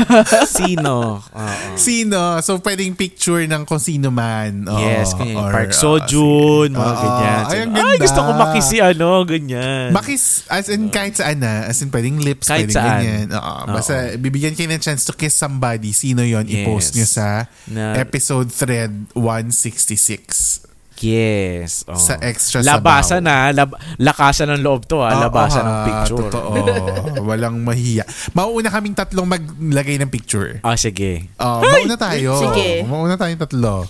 [0.59, 1.21] Sino?
[1.21, 1.55] Oo.
[1.75, 2.41] Sino?
[2.41, 4.65] So, pwedeng picture ng kung sino man.
[4.65, 7.41] Oo, yes, kanya or, Park ah, Sojun, mga Oo, ganyan.
[7.45, 8.03] ay, ang Ay, ganda.
[8.03, 9.89] gusto ko makisi ano, ganyan.
[9.91, 11.65] Makis, as in kahit saan na.
[11.65, 13.01] As in pwedeng lips, Kahit pwedeng saan.
[13.01, 13.27] ganyan.
[13.33, 15.91] Oo, basta bibigyan kayo ng chance to kiss somebody.
[15.91, 16.97] Sino yon I-post Yes.
[16.97, 17.27] nyo sa
[17.67, 20.68] Na- episode thread 166.
[21.01, 21.85] Yes.
[21.85, 21.95] Oh.
[21.95, 23.29] Sa extra Labasan sabaw.
[23.29, 23.55] na.
[23.55, 25.11] Lab- lakasan ng loob to ha.
[25.11, 26.27] Oo, Labasan ng ha, picture.
[26.27, 26.53] Totoo.
[27.29, 28.03] Walang mahiya.
[28.33, 30.59] Mauuna kaming tatlong maglagay ng picture.
[30.61, 31.31] Ah, sige.
[31.37, 32.33] Oh, mauna tayo.
[32.39, 32.83] Sige.
[32.83, 33.87] Mauna tayong tatlo.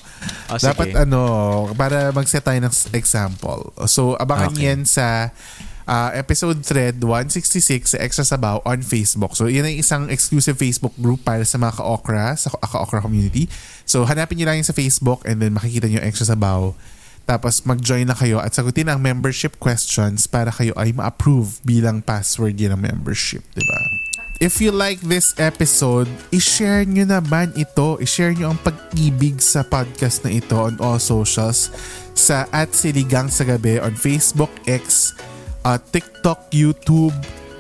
[0.47, 0.69] Ah, sige.
[0.69, 1.21] Dapat ano,
[1.73, 3.73] para mag-set tayo ng example.
[3.87, 4.65] So, abangan Okay.
[4.67, 5.31] yan sa
[5.85, 9.33] ah, episode thread 166 sa Extra Sabaw on Facebook.
[9.33, 13.49] So, yan ay isang exclusive Facebook group para sa mga ka-okra, sa ka-okra community.
[13.85, 16.77] So, hanapin nyo lang yun sa Facebook and then makikita nyo Extra Sabaw.
[17.29, 22.57] Tapos mag-join na kayo at sagutin ang membership questions para kayo ay ma-approve bilang password
[22.57, 23.79] yun ng membership, di ba?
[24.41, 28.01] If you like this episode, i-share nyo naman ito.
[28.01, 31.68] I-share nyo ang pag-ibig sa podcast na ito on all socials
[32.16, 35.12] sa at Siligang sa Gabi on Facebook, X,
[35.68, 37.12] uh, TikTok, YouTube,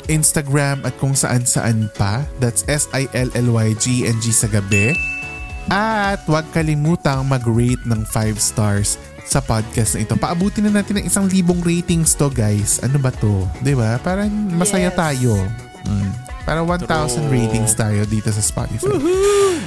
[0.08, 2.24] Instagram at kung saan-saan pa.
[2.40, 4.96] That's S-I-L-L-Y-G-N-G sa gabi.
[5.68, 8.96] At huwag kalimutang mag-rate ng 5 stars
[9.28, 10.16] sa podcast na ito.
[10.16, 12.80] Paabutin na natin ng isang libong ratings to guys.
[12.80, 13.44] Ano ba to?
[13.60, 14.00] 'Di ba?
[14.00, 14.96] Para masaya Yes.
[14.96, 15.36] tayo.
[15.84, 16.10] Mm.
[16.42, 17.28] Para 1,000 True.
[17.28, 18.88] ratings tayo dito sa Spotify.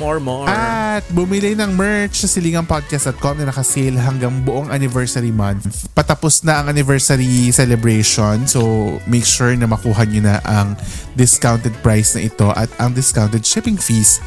[0.02, 0.50] More, more.
[0.50, 5.70] At bumili ng merch sa silingangpodcast.com na nakasale hanggang buong anniversary month.
[5.94, 8.50] Patapos na ang anniversary celebration.
[8.50, 8.62] So,
[9.06, 10.74] make sure na makuha nyo na ang
[11.14, 14.18] discounted price na ito at ang discounted shipping fees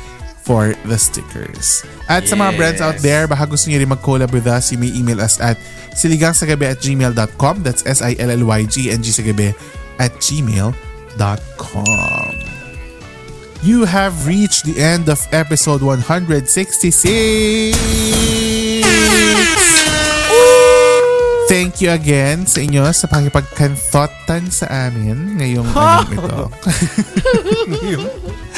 [0.45, 1.80] for the stickers.
[2.05, 2.59] At sa mga Yes.
[2.61, 5.57] brands out there, baka gusto nyo rin mag-collab with us, you may email us at
[5.97, 7.64] siligangsagabi at gmail.com.
[7.64, 9.57] That's S-I-L-L-Y-G-N-G sagabi
[9.97, 10.74] at gmail.com.
[13.64, 17.72] You have reached the end of episode 166.
[21.45, 26.40] Thank you again sa inyo sa pakipagkanthotan sa amin ngayong anong ito.
[27.72, 28.05] ngayong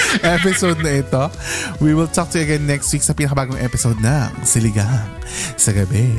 [0.37, 1.31] episode na ito.
[1.83, 5.07] We will talk to you again next week sa pinakabagong episode ng Siligang
[5.57, 6.19] sa Gabi.